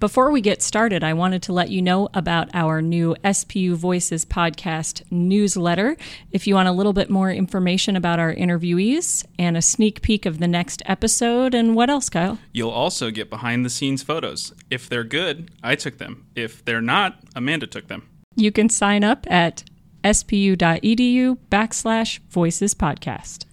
Before 0.00 0.30
we 0.30 0.40
get 0.40 0.62
started, 0.62 1.04
I 1.04 1.12
wanted 1.12 1.42
to 1.42 1.52
let 1.52 1.68
you 1.68 1.82
know 1.82 2.08
about 2.14 2.48
our 2.54 2.80
new 2.80 3.14
SPU 3.22 3.74
Voices 3.74 4.24
podcast 4.24 5.02
newsletter. 5.10 5.94
If 6.30 6.46
you 6.46 6.54
want 6.54 6.70
a 6.70 6.72
little 6.72 6.94
bit 6.94 7.10
more 7.10 7.30
information 7.30 7.96
about 7.96 8.18
our 8.18 8.34
interviewees 8.34 9.26
and 9.38 9.58
a 9.58 9.62
sneak 9.62 10.00
peek 10.00 10.24
of 10.24 10.38
the 10.38 10.48
next 10.48 10.82
episode, 10.86 11.52
and 11.52 11.76
what 11.76 11.90
else, 11.90 12.08
Kyle? 12.08 12.38
You'll 12.54 12.70
also 12.70 13.10
get 13.10 13.28
behind 13.28 13.62
the 13.62 13.68
scenes 13.68 14.02
photos. 14.02 14.54
If 14.70 14.88
they're 14.88 15.04
good, 15.04 15.50
I 15.62 15.74
took 15.74 15.98
them. 15.98 16.24
If 16.34 16.64
they're 16.64 16.80
not, 16.80 17.18
Amanda 17.36 17.66
took 17.66 17.88
them. 17.88 18.08
You 18.36 18.52
can 18.52 18.70
sign 18.70 19.04
up 19.04 19.26
at 19.30 19.64
spu.edu 20.02 21.36
backslash 21.50 22.20
voices 22.30 22.74
podcast. 22.74 23.44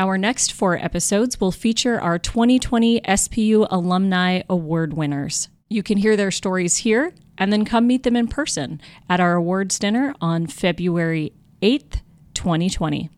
Our 0.00 0.18
next 0.18 0.52
four 0.52 0.76
episodes 0.76 1.40
will 1.40 1.52
feature 1.52 2.00
our 2.00 2.18
2020 2.18 3.02
SPU 3.02 3.68
Alumni 3.70 4.42
Award 4.50 4.92
winners. 4.92 5.48
You 5.68 5.82
can 5.82 5.98
hear 5.98 6.16
their 6.16 6.30
stories 6.30 6.76
here 6.78 7.12
and 7.36 7.52
then 7.52 7.64
come 7.64 7.88
meet 7.88 8.04
them 8.04 8.14
in 8.14 8.28
person 8.28 8.80
at 9.08 9.18
our 9.18 9.34
awards 9.34 9.80
dinner 9.80 10.14
on 10.20 10.46
February 10.46 11.32
8th, 11.60 12.02
2020. 12.34 13.10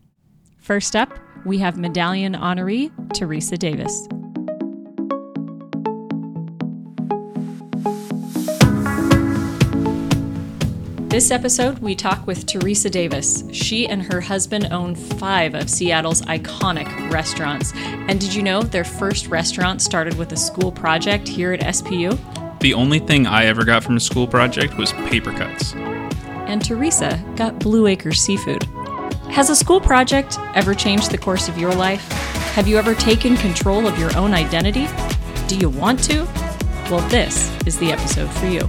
First 0.57 0.95
up, 0.95 1.13
we 1.45 1.59
have 1.59 1.77
medallion 1.77 2.33
honoree 2.33 2.89
Terresa 3.13 3.55
Davis. 3.55 4.07
This 11.09 11.31
episode, 11.31 11.79
we 11.79 11.95
talk 11.95 12.25
with 12.25 12.45
Terresa 12.45 12.89
Davis. 12.89 13.43
She 13.51 13.87
and 13.87 14.01
her 14.11 14.21
husband 14.21 14.69
own 14.71 14.95
five 14.95 15.53
of 15.53 15.69
Seattle's 15.69 16.21
iconic 16.23 17.11
restaurants. 17.11 17.73
And 17.75 18.19
did 18.19 18.33
you 18.33 18.41
know 18.41 18.61
their 18.61 18.83
first 18.83 19.27
restaurant 19.27 19.81
started 19.81 20.17
with 20.17 20.31
a 20.31 20.37
school 20.37 20.71
project 20.71 21.27
here 21.27 21.53
at 21.53 21.61
SPU? 21.61 22.17
The 22.61 22.73
only 22.73 22.99
thing 22.99 23.25
I 23.25 23.45
ever 23.45 23.63
got 23.63 23.85
from 23.85 23.95
a 23.95 24.01
school 24.01 24.27
project 24.27 24.77
was 24.77 24.91
paper 24.91 25.31
cuts. 25.31 25.73
And 25.73 26.61
Terresa 26.61 27.17
got 27.37 27.57
Blueacre 27.59 28.11
Seafood. 28.11 28.63
Has 29.29 29.49
a 29.49 29.55
school 29.55 29.79
project 29.79 30.37
ever 30.55 30.73
changed 30.73 31.11
the 31.11 31.17
course 31.17 31.47
of 31.47 31.57
your 31.57 31.73
life? 31.73 32.05
Have 32.55 32.67
you 32.67 32.77
ever 32.77 32.95
taken 32.95 33.37
control 33.37 33.87
of 33.87 33.97
your 33.97 34.15
own 34.17 34.33
identity? 34.33 34.87
Do 35.47 35.57
you 35.57 35.69
want 35.69 36.03
to? 36.05 36.25
Well, 36.91 37.07
this 37.09 37.55
is 37.65 37.79
the 37.79 37.93
episode 37.93 38.29
for 38.31 38.47
you. 38.47 38.67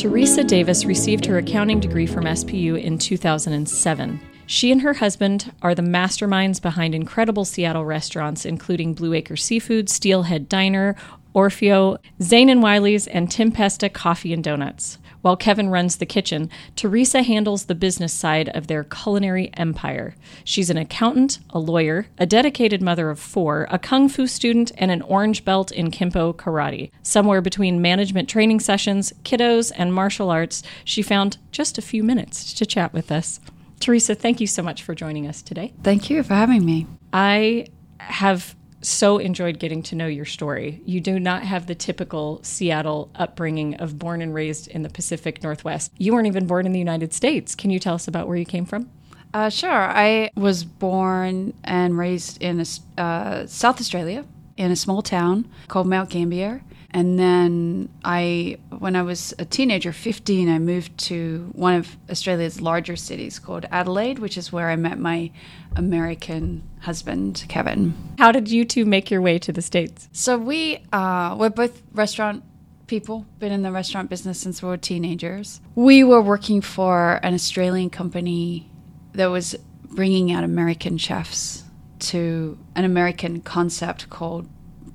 Terresa 0.00 0.46
Davis 0.46 0.86
received 0.86 1.26
her 1.26 1.36
accounting 1.36 1.78
degree 1.78 2.06
from 2.06 2.24
SPU 2.24 2.82
in 2.82 2.96
2007. 2.96 4.18
She 4.46 4.72
and 4.72 4.80
her 4.80 4.94
husband 4.94 5.52
are 5.60 5.74
the 5.74 5.82
masterminds 5.82 6.58
behind 6.62 6.94
incredible 6.94 7.44
Seattle 7.44 7.84
restaurants, 7.84 8.46
including 8.46 8.94
Blueacre 8.94 9.36
Seafood, 9.36 9.90
Steelhead 9.90 10.48
Diner, 10.48 10.96
Orfeo, 11.34 11.98
Zane 12.22 12.48
and 12.48 12.62
Wylie's, 12.62 13.08
and 13.08 13.28
Tempesta 13.28 13.92
Coffee 13.92 14.32
and 14.32 14.42
Doughnuts. 14.42 14.96
While 15.22 15.36
Kevin 15.36 15.68
runs 15.68 15.96
the 15.96 16.06
kitchen, 16.06 16.50
Terresa 16.76 17.22
handles 17.22 17.64
the 17.64 17.74
business 17.74 18.12
side 18.12 18.48
of 18.50 18.66
their 18.66 18.84
culinary 18.84 19.50
empire. 19.54 20.14
She's 20.44 20.70
an 20.70 20.76
accountant, 20.76 21.38
a 21.50 21.58
lawyer, 21.58 22.06
a 22.18 22.26
dedicated 22.26 22.82
mother 22.82 23.10
of 23.10 23.18
four, 23.18 23.66
a 23.70 23.78
kung 23.78 24.08
fu 24.08 24.26
student, 24.26 24.72
and 24.78 24.90
an 24.90 25.02
orange 25.02 25.44
belt 25.44 25.70
in 25.72 25.90
Kenpo 25.90 26.34
karate. 26.34 26.90
Somewhere 27.02 27.42
between 27.42 27.82
management 27.82 28.28
training 28.28 28.60
sessions, 28.60 29.12
kiddos, 29.24 29.72
and 29.76 29.92
martial 29.92 30.30
arts, 30.30 30.62
she 30.84 31.02
found 31.02 31.38
just 31.52 31.78
a 31.78 31.82
few 31.82 32.02
minutes 32.02 32.52
to 32.54 32.64
chat 32.64 32.92
with 32.92 33.12
us. 33.12 33.40
Terresa, 33.80 34.16
thank 34.16 34.40
you 34.40 34.46
so 34.46 34.62
much 34.62 34.82
for 34.82 34.94
joining 34.94 35.26
us 35.26 35.42
today. 35.42 35.72
Thank 35.82 36.10
you 36.10 36.22
for 36.22 36.34
having 36.34 36.64
me. 36.64 36.86
I 37.12 37.66
have 37.98 38.54
so 38.82 39.18
enjoyed 39.18 39.58
getting 39.58 39.82
to 39.84 39.94
know 39.94 40.06
your 40.06 40.24
story. 40.24 40.82
You 40.84 41.00
do 41.00 41.20
not 41.20 41.42
have 41.42 41.66
the 41.66 41.74
typical 41.74 42.40
Seattle 42.42 43.10
upbringing 43.14 43.74
of 43.76 43.98
born 43.98 44.22
and 44.22 44.34
raised 44.34 44.68
in 44.68 44.82
the 44.82 44.88
Pacific 44.88 45.42
Northwest. 45.42 45.92
You 45.98 46.12
weren't 46.12 46.26
even 46.26 46.46
born 46.46 46.66
in 46.66 46.72
the 46.72 46.78
United 46.78 47.12
States. 47.12 47.54
Can 47.54 47.70
you 47.70 47.78
tell 47.78 47.94
us 47.94 48.08
about 48.08 48.26
where 48.26 48.36
you 48.36 48.46
came 48.46 48.64
from? 48.64 48.90
Uh, 49.32 49.48
sure. 49.48 49.70
I 49.70 50.30
was 50.34 50.64
born 50.64 51.54
and 51.62 51.96
raised 51.96 52.42
in 52.42 52.64
uh, 52.98 53.46
South 53.46 53.80
Australia 53.80 54.24
in 54.56 54.70
a 54.70 54.76
small 54.76 55.02
town 55.02 55.48
called 55.68 55.86
Mount 55.86 56.10
Gambier. 56.10 56.62
And 56.92 57.18
then 57.18 57.88
I, 58.04 58.58
when 58.78 58.96
I 58.96 59.02
was 59.02 59.32
a 59.38 59.44
teenager, 59.44 59.92
15, 59.92 60.48
I 60.48 60.58
moved 60.58 60.98
to 60.98 61.50
one 61.52 61.74
of 61.74 61.96
Australia's 62.10 62.60
larger 62.60 62.96
cities 62.96 63.38
called 63.38 63.66
Adelaide, 63.70 64.18
which 64.18 64.36
is 64.36 64.52
where 64.52 64.70
I 64.70 64.76
met 64.76 64.98
my 64.98 65.30
American 65.76 66.62
husband, 66.80 67.44
Kevin. 67.48 67.94
How 68.18 68.32
did 68.32 68.50
you 68.50 68.64
two 68.64 68.84
make 68.84 69.10
your 69.10 69.20
way 69.20 69.38
to 69.38 69.52
the 69.52 69.62
States? 69.62 70.08
So 70.12 70.36
we, 70.36 70.84
uh, 70.92 71.36
we're 71.38 71.50
both 71.50 71.80
restaurant 71.92 72.42
people, 72.88 73.24
been 73.38 73.52
in 73.52 73.62
the 73.62 73.70
restaurant 73.70 74.10
business 74.10 74.40
since 74.40 74.60
we 74.60 74.68
were 74.68 74.76
teenagers. 74.76 75.60
We 75.76 76.02
were 76.02 76.20
working 76.20 76.60
for 76.60 77.20
an 77.22 77.34
Australian 77.34 77.90
company 77.90 78.68
that 79.12 79.26
was 79.26 79.54
bringing 79.84 80.32
out 80.32 80.42
American 80.42 80.98
chefs 80.98 81.64
to 82.00 82.58
an 82.74 82.84
American 82.84 83.42
concept 83.42 84.10
called 84.10 84.48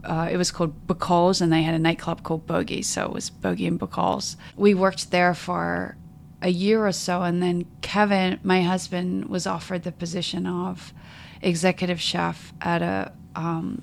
uh, 0.06 0.30
it 0.32 0.38
was 0.38 0.52
called 0.52 0.88
Bacall's, 0.88 1.42
and 1.42 1.52
they 1.52 1.64
had 1.64 1.76
a 1.76 1.80
nightclub 1.80 2.24
called 2.24 2.46
Bogey, 2.48 2.82
so 2.82 3.06
it 3.06 3.12
was 3.12 3.30
Bogey 3.30 3.68
and 3.68 3.80
Bacall's. 3.80 4.38
We 4.56 4.74
worked 4.74 5.12
there 5.12 5.34
for 5.34 5.98
a 6.42 6.50
year 6.50 6.86
or 6.86 6.92
so, 6.92 7.24
and 7.24 7.42
then 7.42 7.66
Kevin, 7.82 8.40
my 8.44 8.62
husband, 8.62 9.26
was 9.26 9.48
offered 9.48 9.84
the 9.84 9.92
position 9.92 10.46
of 10.46 10.94
executive 11.42 12.00
chef 12.00 12.54
at 12.62 12.82
a 12.82 13.12
um, 13.36 13.82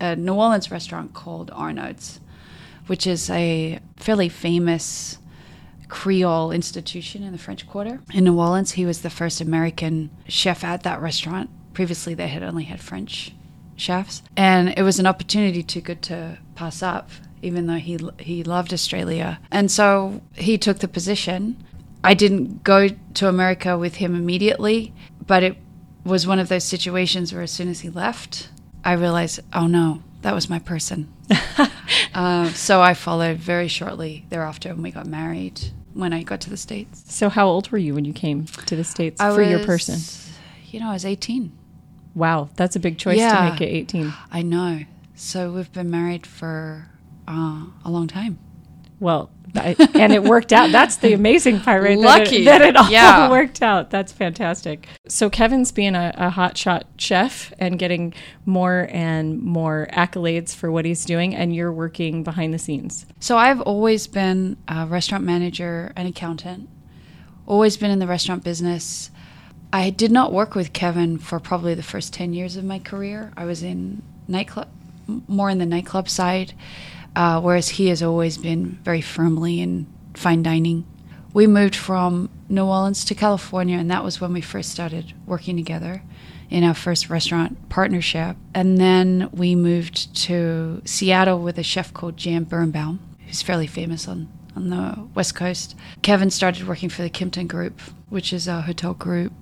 a 0.00 0.16
New 0.16 0.34
Orleans 0.34 0.70
restaurant 0.70 1.12
called 1.12 1.50
Arnaud's, 1.50 2.20
which 2.86 3.06
is 3.06 3.28
a 3.28 3.78
fairly 3.96 4.30
famous 4.30 5.18
Creole 5.88 6.50
institution 6.50 7.22
in 7.22 7.32
the 7.32 7.38
French 7.38 7.68
Quarter 7.68 8.00
in 8.12 8.24
New 8.24 8.38
Orleans. 8.38 8.72
He 8.72 8.86
was 8.86 9.02
the 9.02 9.10
first 9.10 9.40
American 9.40 10.10
chef 10.26 10.64
at 10.64 10.82
that 10.84 11.02
restaurant. 11.02 11.50
Previously, 11.74 12.14
they 12.14 12.28
had 12.28 12.42
only 12.42 12.64
had 12.64 12.80
French 12.80 13.32
chefs, 13.76 14.22
and 14.36 14.74
it 14.76 14.82
was 14.82 14.98
an 14.98 15.06
opportunity 15.06 15.62
too 15.62 15.80
good 15.80 16.02
to 16.02 16.38
pass 16.54 16.82
up. 16.82 17.10
Even 17.42 17.66
though 17.66 17.74
he 17.74 17.98
he 18.18 18.42
loved 18.42 18.72
Australia, 18.72 19.38
and 19.50 19.70
so 19.70 20.22
he 20.34 20.56
took 20.56 20.78
the 20.78 20.88
position. 20.88 21.62
I 22.02 22.14
didn't 22.14 22.64
go 22.64 22.88
to 22.88 23.28
America 23.28 23.78
with 23.78 23.96
him 23.96 24.14
immediately, 24.14 24.92
but 25.26 25.42
it 25.42 25.56
was 26.04 26.26
one 26.26 26.38
of 26.38 26.48
those 26.48 26.64
situations 26.64 27.32
where 27.32 27.42
as 27.42 27.50
soon 27.50 27.68
as 27.68 27.80
he 27.80 27.88
left, 27.88 28.50
I 28.84 28.92
realized, 28.92 29.40
oh 29.54 29.66
no, 29.66 30.02
that 30.22 30.34
was 30.34 30.50
my 30.50 30.58
person. 30.58 31.12
uh, 32.14 32.48
so 32.52 32.82
I 32.82 32.94
followed 32.94 33.38
very 33.38 33.68
shortly 33.68 34.26
thereafter, 34.28 34.70
and 34.70 34.82
we 34.82 34.90
got 34.90 35.06
married 35.06 35.60
when 35.94 36.12
I 36.12 36.22
got 36.22 36.40
to 36.42 36.50
the 36.50 36.56
states. 36.56 37.04
So 37.08 37.28
how 37.28 37.46
old 37.46 37.70
were 37.70 37.78
you 37.78 37.94
when 37.94 38.04
you 38.04 38.12
came 38.12 38.46
to 38.46 38.76
the 38.76 38.84
states 38.84 39.20
I 39.20 39.30
for 39.30 39.40
was, 39.40 39.48
your 39.48 39.64
person? 39.64 39.98
You 40.70 40.80
know, 40.80 40.90
I 40.90 40.92
was 40.92 41.04
eighteen. 41.04 41.52
Wow, 42.14 42.48
that's 42.56 42.76
a 42.76 42.80
big 42.80 42.98
choice 42.98 43.18
Yeah. 43.18 43.34
to 43.36 43.50
make 43.52 43.60
at 43.60 43.68
18. 43.68 44.12
I 44.30 44.42
know. 44.42 44.80
So 45.14 45.52
we've 45.52 45.72
been 45.72 45.90
married 45.90 46.26
for 46.26 46.88
uh, 47.28 47.64
a 47.84 47.90
long 47.90 48.06
time. 48.06 48.38
Well, 49.00 49.30
I, 49.56 49.76
and 49.94 50.12
it 50.12 50.22
worked 50.24 50.52
out. 50.52 50.72
That's 50.72 50.96
the 50.96 51.12
amazing 51.12 51.60
part, 51.60 51.82
right? 51.82 51.98
Lucky. 51.98 52.44
that 52.44 52.60
it, 52.60 52.64
that 52.64 52.68
it 52.70 52.76
all 52.76 52.90
Yeah. 52.90 53.28
worked 53.30 53.62
out. 53.62 53.90
That's 53.90 54.12
fantastic. 54.12 54.88
So 55.08 55.28
Kevin's 55.30 55.70
being 55.72 55.94
a, 55.94 56.12
a 56.16 56.30
hotshot 56.30 56.84
chef 56.96 57.52
and 57.58 57.78
getting 57.78 58.14
more 58.46 58.88
and 58.90 59.40
more 59.42 59.86
accolades 59.92 60.54
for 60.54 60.72
what 60.72 60.84
he's 60.84 61.04
doing, 61.04 61.34
and 61.34 61.54
you're 61.54 61.72
working 61.72 62.24
behind 62.24 62.52
the 62.54 62.58
scenes. 62.58 63.06
So 63.20 63.36
I've 63.36 63.60
always 63.60 64.06
been 64.06 64.56
a 64.66 64.86
restaurant 64.86 65.24
manager 65.24 65.92
and 65.96 66.08
accountant. 66.08 66.68
Always 67.46 67.76
been 67.76 67.90
in 67.90 67.98
the 67.98 68.06
restaurant 68.06 68.42
business. 68.42 69.10
I 69.74 69.90
did 69.90 70.12
not 70.12 70.32
work 70.32 70.54
with 70.54 70.72
Kevin 70.72 71.18
for 71.18 71.40
probably 71.40 71.74
the 71.74 71.82
first 71.82 72.12
10 72.14 72.32
years 72.32 72.56
of 72.56 72.62
my 72.62 72.78
career. 72.78 73.32
I 73.36 73.44
was 73.44 73.64
in 73.64 74.02
nightclub, 74.28 74.68
more 75.26 75.50
in 75.50 75.58
the 75.58 75.66
nightclub 75.66 76.08
side, 76.08 76.52
uh, 77.16 77.40
whereas 77.40 77.70
he 77.70 77.88
has 77.88 78.00
always 78.00 78.38
been 78.38 78.78
very 78.84 79.00
firmly 79.00 79.60
in 79.60 79.88
fine 80.14 80.44
dining. 80.44 80.86
We 81.32 81.48
moved 81.48 81.74
from 81.74 82.30
New 82.48 82.64
Orleans 82.64 83.04
to 83.06 83.16
California, 83.16 83.76
and 83.76 83.90
that 83.90 84.04
was 84.04 84.20
when 84.20 84.32
we 84.32 84.40
first 84.40 84.70
started 84.70 85.12
working 85.26 85.56
together 85.56 86.04
in 86.50 86.62
our 86.62 86.74
first 86.74 87.10
restaurant 87.10 87.68
partnership. 87.68 88.36
And 88.54 88.78
then 88.78 89.28
we 89.32 89.56
moved 89.56 90.14
to 90.26 90.82
Seattle 90.84 91.40
with 91.40 91.58
a 91.58 91.64
chef 91.64 91.92
called 91.92 92.16
Jan 92.16 92.44
Birnbaum, 92.44 93.00
who's 93.26 93.42
fairly 93.42 93.66
famous 93.66 94.06
on, 94.06 94.28
on 94.56 94.70
the 94.70 95.08
West 95.14 95.34
Coast. 95.34 95.74
Kevin 96.02 96.30
started 96.30 96.66
working 96.66 96.88
for 96.88 97.02
the 97.02 97.10
Kimpton 97.10 97.48
Group, 97.48 97.80
which 98.08 98.32
is 98.32 98.46
a 98.46 98.62
hotel 98.62 98.94
group, 98.94 99.32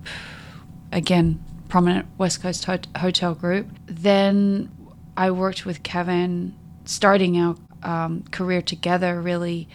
again, 0.91 1.43
prominent 1.69 2.07
West 2.17 2.41
Coast 2.41 2.65
hot- 2.65 2.87
hotel 2.97 3.33
group. 3.33 3.67
Then 3.85 4.71
I 5.15 5.31
worked 5.31 5.65
with 5.65 5.83
Kevin, 5.83 6.55
starting 6.85 7.39
our 7.39 7.55
um, 7.83 8.23
career 8.31 8.61
together 8.61 9.21
really 9.21 9.67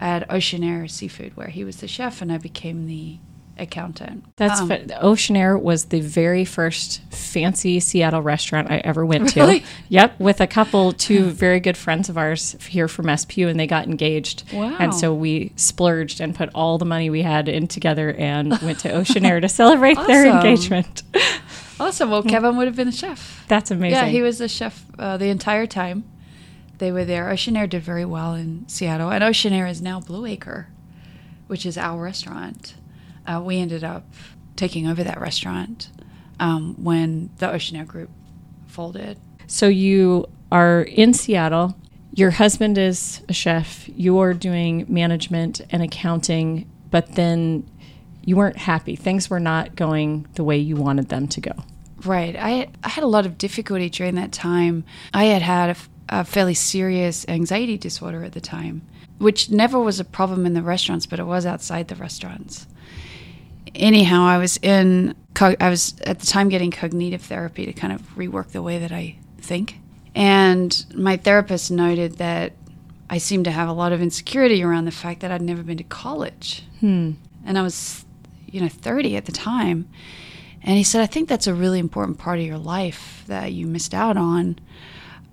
at 0.00 0.28
Oceanaire 0.28 0.90
Seafood, 0.90 1.36
where 1.36 1.48
he 1.48 1.64
was 1.64 1.76
the 1.76 1.88
chef, 1.88 2.20
and 2.20 2.32
I 2.32 2.38
became 2.38 2.86
the 2.86 3.18
accountant. 3.58 4.24
That's 4.36 4.60
Um, 4.60 4.68
fa- 4.68 4.84
Oceanaire 5.02 5.60
was 5.60 5.86
the 5.86 6.00
very 6.00 6.44
first 6.44 7.00
fancy 7.12 7.78
Seattle 7.80 8.20
restaurant 8.22 8.70
I 8.70 8.78
ever 8.78 9.06
went 9.06 9.28
to. 9.30 9.40
Really? 9.40 9.64
Yep, 9.88 10.18
with 10.18 10.40
a 10.40 10.46
couple, 10.46 10.92
two 10.92 11.24
very 11.30 11.60
good 11.60 11.76
friends 11.76 12.08
of 12.08 12.18
ours 12.18 12.56
here 12.68 12.88
from 12.88 13.06
SPU, 13.06 13.48
and 13.48 13.58
they 13.58 13.66
got 13.66 13.86
engaged. 13.86 14.42
Wow. 14.52 14.76
And 14.78 14.94
so 14.94 15.14
we 15.14 15.52
splurged 15.56 16.20
and 16.20 16.34
put 16.34 16.50
all 16.54 16.78
the 16.78 16.84
money 16.84 17.10
we 17.10 17.22
had 17.22 17.48
in 17.48 17.66
together 17.68 18.12
and 18.14 18.58
went 18.60 18.80
to 18.80 18.88
Oceanaire 18.88 19.40
to 19.40 19.48
celebrate 19.48 19.98
their 20.06 20.26
engagement. 20.36 21.02
awesome. 21.78 22.10
Well, 22.10 22.22
Kevin 22.22 22.56
would 22.56 22.66
have 22.66 22.76
been 22.76 22.86
the 22.88 22.92
chef. 22.92 23.44
That's 23.48 23.70
amazing. 23.70 23.98
Yeah, 23.98 24.06
he 24.06 24.22
was 24.22 24.38
the 24.38 24.48
chef 24.48 24.84
uh, 24.98 25.16
the 25.16 25.28
entire 25.28 25.66
time 25.66 26.04
they 26.78 26.90
were 26.90 27.04
there. 27.04 27.26
Oceanaire 27.26 27.68
did 27.70 27.82
very 27.82 28.04
well 28.04 28.34
in 28.34 28.68
Seattle, 28.68 29.10
and 29.10 29.22
Oceanaire 29.22 29.70
is 29.70 29.80
now 29.80 30.00
Blueacre, 30.00 30.68
which 31.46 31.64
is 31.64 31.78
our 31.78 32.02
restaurant. 32.02 32.74
Uh, 33.26 33.40
we 33.44 33.58
ended 33.58 33.84
up 33.84 34.04
taking 34.56 34.86
over 34.86 35.02
that 35.04 35.20
restaurant 35.20 35.90
um, 36.40 36.74
when 36.82 37.30
the 37.38 37.46
Oceanaire 37.46 37.86
Group 37.86 38.10
folded. 38.66 39.18
So 39.46 39.68
you 39.68 40.26
are 40.50 40.82
in 40.82 41.14
Seattle. 41.14 41.76
Your 42.12 42.30
husband 42.30 42.78
is 42.78 43.22
a 43.28 43.32
chef. 43.32 43.88
You're 43.88 44.34
doing 44.34 44.86
management 44.88 45.60
and 45.70 45.82
accounting, 45.82 46.70
but 46.90 47.14
then 47.14 47.68
you 48.24 48.36
weren't 48.36 48.56
happy. 48.56 48.96
Things 48.96 49.28
were 49.28 49.40
not 49.40 49.76
going 49.76 50.26
the 50.34 50.44
way 50.44 50.56
you 50.56 50.76
wanted 50.76 51.08
them 51.08 51.28
to 51.28 51.40
go. 51.40 51.52
Right. 52.04 52.36
I 52.36 52.68
I 52.82 52.88
had 52.88 53.04
a 53.04 53.08
lot 53.08 53.26
of 53.26 53.38
difficulty 53.38 53.90
during 53.90 54.14
that 54.16 54.32
time. 54.32 54.84
I 55.12 55.24
had 55.24 55.42
had 55.42 55.68
a, 55.68 55.70
f- 55.70 55.88
a 56.08 56.24
fairly 56.24 56.54
serious 56.54 57.26
anxiety 57.28 57.78
disorder 57.78 58.22
at 58.24 58.32
the 58.32 58.40
time, 58.40 58.82
which 59.18 59.50
never 59.50 59.78
was 59.80 60.00
a 60.00 60.04
problem 60.04 60.46
in 60.46 60.54
the 60.54 60.62
restaurants, 60.62 61.06
but 61.06 61.18
it 61.18 61.24
was 61.24 61.46
outside 61.46 61.88
the 61.88 61.96
restaurants. 61.96 62.66
Anyhow, 63.74 64.24
I 64.24 64.38
was 64.38 64.58
in 64.62 65.14
I 65.40 65.68
was 65.68 66.00
at 66.02 66.20
the 66.20 66.26
time 66.26 66.48
getting 66.48 66.70
cognitive 66.70 67.22
therapy 67.22 67.66
to 67.66 67.72
kind 67.72 67.92
of 67.92 68.02
rework 68.16 68.48
the 68.48 68.62
way 68.62 68.78
that 68.78 68.92
I 68.92 69.16
think. 69.38 69.78
And 70.14 70.86
my 70.94 71.16
therapist 71.16 71.70
noted 71.72 72.18
that 72.18 72.52
I 73.10 73.18
seemed 73.18 73.44
to 73.46 73.50
have 73.50 73.68
a 73.68 73.72
lot 73.72 73.92
of 73.92 74.00
insecurity 74.00 74.62
around 74.62 74.84
the 74.84 74.92
fact 74.92 75.20
that 75.20 75.30
I'd 75.30 75.42
never 75.42 75.62
been 75.62 75.78
to 75.78 75.84
college. 75.84 76.62
And 77.44 77.58
I 77.58 77.62
was, 77.62 78.04
you 78.46 78.60
know, 78.60 78.68
30 78.68 79.16
at 79.16 79.26
the 79.26 79.32
time. 79.32 79.88
And 80.62 80.76
he 80.78 80.84
said, 80.84 81.02
I 81.02 81.06
think 81.06 81.28
that's 81.28 81.46
a 81.46 81.52
really 81.54 81.78
important 81.78 82.18
part 82.18 82.38
of 82.38 82.46
your 82.46 82.58
life 82.58 83.24
that 83.26 83.52
you 83.52 83.66
missed 83.66 83.92
out 83.92 84.16
on. 84.16 84.58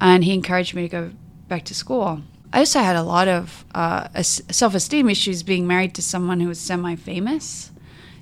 And 0.01 0.23
he 0.23 0.33
encouraged 0.33 0.73
me 0.73 0.81
to 0.81 0.88
go 0.89 1.11
back 1.47 1.63
to 1.65 1.75
school. 1.75 2.21
I 2.51 2.59
also 2.59 2.79
had 2.79 2.95
a 2.97 3.03
lot 3.03 3.27
of 3.27 3.63
uh, 3.73 4.21
self 4.23 4.75
esteem 4.75 5.09
issues 5.09 5.43
being 5.43 5.67
married 5.67 5.93
to 5.95 6.01
someone 6.01 6.41
who 6.41 6.49
was 6.49 6.59
semi 6.59 6.95
famous, 6.95 7.71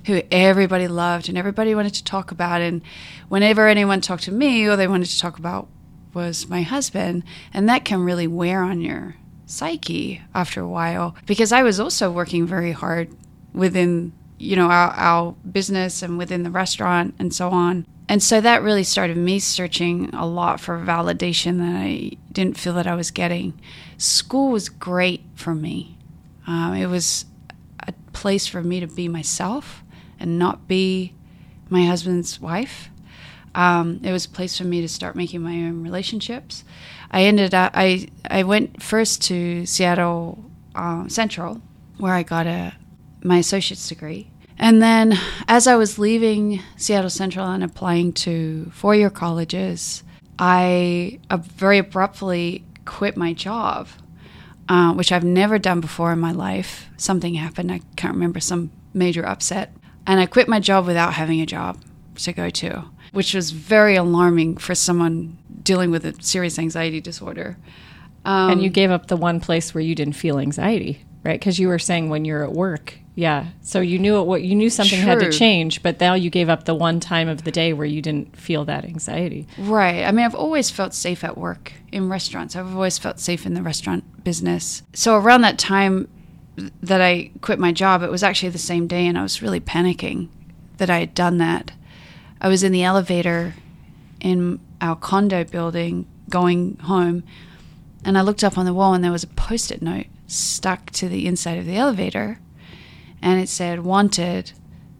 who 0.06 0.22
everybody 0.30 0.88
loved 0.88 1.28
and 1.28 1.36
everybody 1.36 1.74
wanted 1.74 1.94
to 1.94 2.04
talk 2.04 2.30
about. 2.30 2.60
And 2.60 2.82
whenever 3.28 3.68
anyone 3.68 4.00
talked 4.00 4.24
to 4.24 4.32
me, 4.32 4.68
all 4.68 4.76
they 4.76 4.88
wanted 4.88 5.08
to 5.08 5.18
talk 5.18 5.38
about 5.38 5.68
was 6.14 6.48
my 6.48 6.62
husband. 6.62 7.24
And 7.52 7.68
that 7.68 7.84
can 7.84 8.04
really 8.04 8.26
wear 8.26 8.62
on 8.62 8.80
your 8.80 9.16
psyche 9.46 10.22
after 10.34 10.60
a 10.60 10.68
while 10.68 11.16
because 11.26 11.52
I 11.52 11.62
was 11.62 11.80
also 11.80 12.10
working 12.10 12.46
very 12.46 12.72
hard 12.72 13.08
within 13.52 14.12
you 14.38 14.56
know 14.56 14.68
our, 14.68 14.90
our 14.92 15.32
business 15.52 16.02
and 16.02 16.16
within 16.16 16.42
the 16.44 16.50
restaurant 16.50 17.14
and 17.18 17.34
so 17.34 17.50
on 17.50 17.86
and 18.08 18.22
so 18.22 18.40
that 18.40 18.62
really 18.62 18.84
started 18.84 19.16
me 19.16 19.38
searching 19.38 20.08
a 20.14 20.26
lot 20.26 20.58
for 20.60 20.78
validation 20.78 21.58
that 21.58 21.76
i 21.76 22.10
didn't 22.32 22.56
feel 22.56 22.72
that 22.72 22.86
i 22.86 22.94
was 22.94 23.10
getting 23.10 23.60
school 23.98 24.50
was 24.50 24.68
great 24.68 25.22
for 25.34 25.54
me 25.54 25.98
um, 26.46 26.74
it 26.74 26.86
was 26.86 27.26
a 27.86 27.92
place 28.12 28.46
for 28.46 28.62
me 28.62 28.80
to 28.80 28.86
be 28.86 29.08
myself 29.08 29.84
and 30.20 30.38
not 30.38 30.68
be 30.68 31.14
my 31.68 31.86
husband's 31.86 32.40
wife 32.40 32.90
um, 33.54 34.00
it 34.02 34.12
was 34.12 34.26
a 34.26 34.30
place 34.30 34.56
for 34.58 34.64
me 34.64 34.80
to 34.80 34.88
start 34.88 35.16
making 35.16 35.42
my 35.42 35.54
own 35.54 35.82
relationships. 35.82 36.64
I 37.10 37.24
ended 37.24 37.54
up 37.54 37.72
I 37.74 38.08
I 38.30 38.44
went 38.44 38.82
first 38.82 39.22
to 39.24 39.66
Seattle 39.66 40.44
uh, 40.74 41.08
Central, 41.08 41.60
where 41.98 42.14
I 42.14 42.22
got 42.22 42.46
a 42.46 42.74
my 43.22 43.38
associate's 43.38 43.88
degree, 43.88 44.30
and 44.56 44.80
then 44.80 45.18
as 45.48 45.66
I 45.66 45.76
was 45.76 45.98
leaving 45.98 46.62
Seattle 46.76 47.10
Central 47.10 47.46
and 47.46 47.64
applying 47.64 48.12
to 48.14 48.70
four 48.72 48.94
year 48.94 49.10
colleges, 49.10 50.04
I 50.38 51.18
uh, 51.28 51.38
very 51.38 51.78
abruptly 51.78 52.64
quit 52.84 53.16
my 53.16 53.32
job. 53.32 53.88
Uh, 54.68 54.92
which 54.94 55.10
I've 55.10 55.24
never 55.24 55.58
done 55.58 55.80
before 55.80 56.12
in 56.12 56.20
my 56.20 56.30
life. 56.30 56.88
Something 56.96 57.34
happened. 57.34 57.72
I 57.72 57.80
can't 57.96 58.14
remember 58.14 58.38
some 58.38 58.70
major 58.94 59.26
upset. 59.26 59.74
And 60.06 60.20
I 60.20 60.26
quit 60.26 60.48
my 60.48 60.60
job 60.60 60.86
without 60.86 61.14
having 61.14 61.40
a 61.40 61.46
job 61.46 61.78
to 62.16 62.32
go 62.32 62.50
to, 62.50 62.84
which 63.12 63.34
was 63.34 63.50
very 63.50 63.96
alarming 63.96 64.56
for 64.56 64.74
someone 64.74 65.38
dealing 65.62 65.90
with 65.90 66.04
a 66.04 66.14
serious 66.22 66.58
anxiety 66.58 67.00
disorder. 67.00 67.56
Um, 68.24 68.52
and 68.52 68.62
you 68.62 68.70
gave 68.70 68.90
up 68.90 69.06
the 69.06 69.16
one 69.16 69.40
place 69.40 69.74
where 69.74 69.82
you 69.82 69.94
didn't 69.94 70.14
feel 70.14 70.38
anxiety, 70.38 71.04
right? 71.24 71.38
Because 71.38 71.58
you 71.58 71.68
were 71.68 71.78
saying 71.78 72.10
when 72.10 72.24
you're 72.24 72.44
at 72.44 72.52
work, 72.52 72.98
yeah. 73.14 73.46
So 73.62 73.80
you 73.80 73.98
knew 73.98 74.22
what 74.22 74.42
you 74.42 74.54
knew 74.54 74.70
something 74.70 74.98
had 74.98 75.20
to 75.20 75.30
change, 75.30 75.82
but 75.82 76.00
now 76.00 76.14
you 76.14 76.30
gave 76.30 76.48
up 76.48 76.64
the 76.64 76.74
one 76.74 77.00
time 77.00 77.28
of 77.28 77.44
the 77.44 77.50
day 77.50 77.72
where 77.72 77.86
you 77.86 78.00
didn't 78.00 78.36
feel 78.36 78.64
that 78.66 78.84
anxiety. 78.84 79.46
Right. 79.58 80.04
I 80.04 80.12
mean, 80.12 80.24
I've 80.24 80.34
always 80.34 80.70
felt 80.70 80.94
safe 80.94 81.24
at 81.24 81.36
work 81.36 81.72
in 81.92 82.08
restaurants. 82.08 82.56
I've 82.56 82.74
always 82.74 82.98
felt 82.98 83.20
safe 83.20 83.46
in 83.46 83.54
the 83.54 83.62
restaurant 83.62 84.24
business. 84.24 84.82
So 84.94 85.16
around 85.16 85.42
that 85.42 85.58
time 85.58 86.08
that 86.82 87.00
I 87.00 87.30
quit 87.40 87.58
my 87.58 87.72
job, 87.72 88.02
it 88.02 88.10
was 88.10 88.22
actually 88.22 88.50
the 88.50 88.58
same 88.58 88.86
day, 88.86 89.06
and 89.06 89.18
I 89.18 89.22
was 89.22 89.42
really 89.42 89.60
panicking 89.60 90.28
that 90.78 90.90
I 90.90 91.00
had 91.00 91.14
done 91.14 91.38
that. 91.38 91.72
I 92.40 92.48
was 92.48 92.62
in 92.62 92.72
the 92.72 92.82
elevator 92.82 93.54
in 94.20 94.60
our 94.80 94.96
condo 94.96 95.44
building 95.44 96.06
going 96.28 96.76
home, 96.78 97.22
and 98.04 98.16
I 98.16 98.22
looked 98.22 98.44
up 98.44 98.56
on 98.56 98.64
the 98.64 98.74
wall, 98.74 98.94
and 98.94 99.04
there 99.04 99.12
was 99.12 99.24
a 99.24 99.28
post 99.28 99.70
it 99.70 99.82
note 99.82 100.06
stuck 100.26 100.90
to 100.92 101.08
the 101.08 101.26
inside 101.26 101.58
of 101.58 101.66
the 101.66 101.76
elevator, 101.76 102.38
and 103.20 103.40
it 103.40 103.48
said, 103.48 103.80
Wanted 103.80 104.52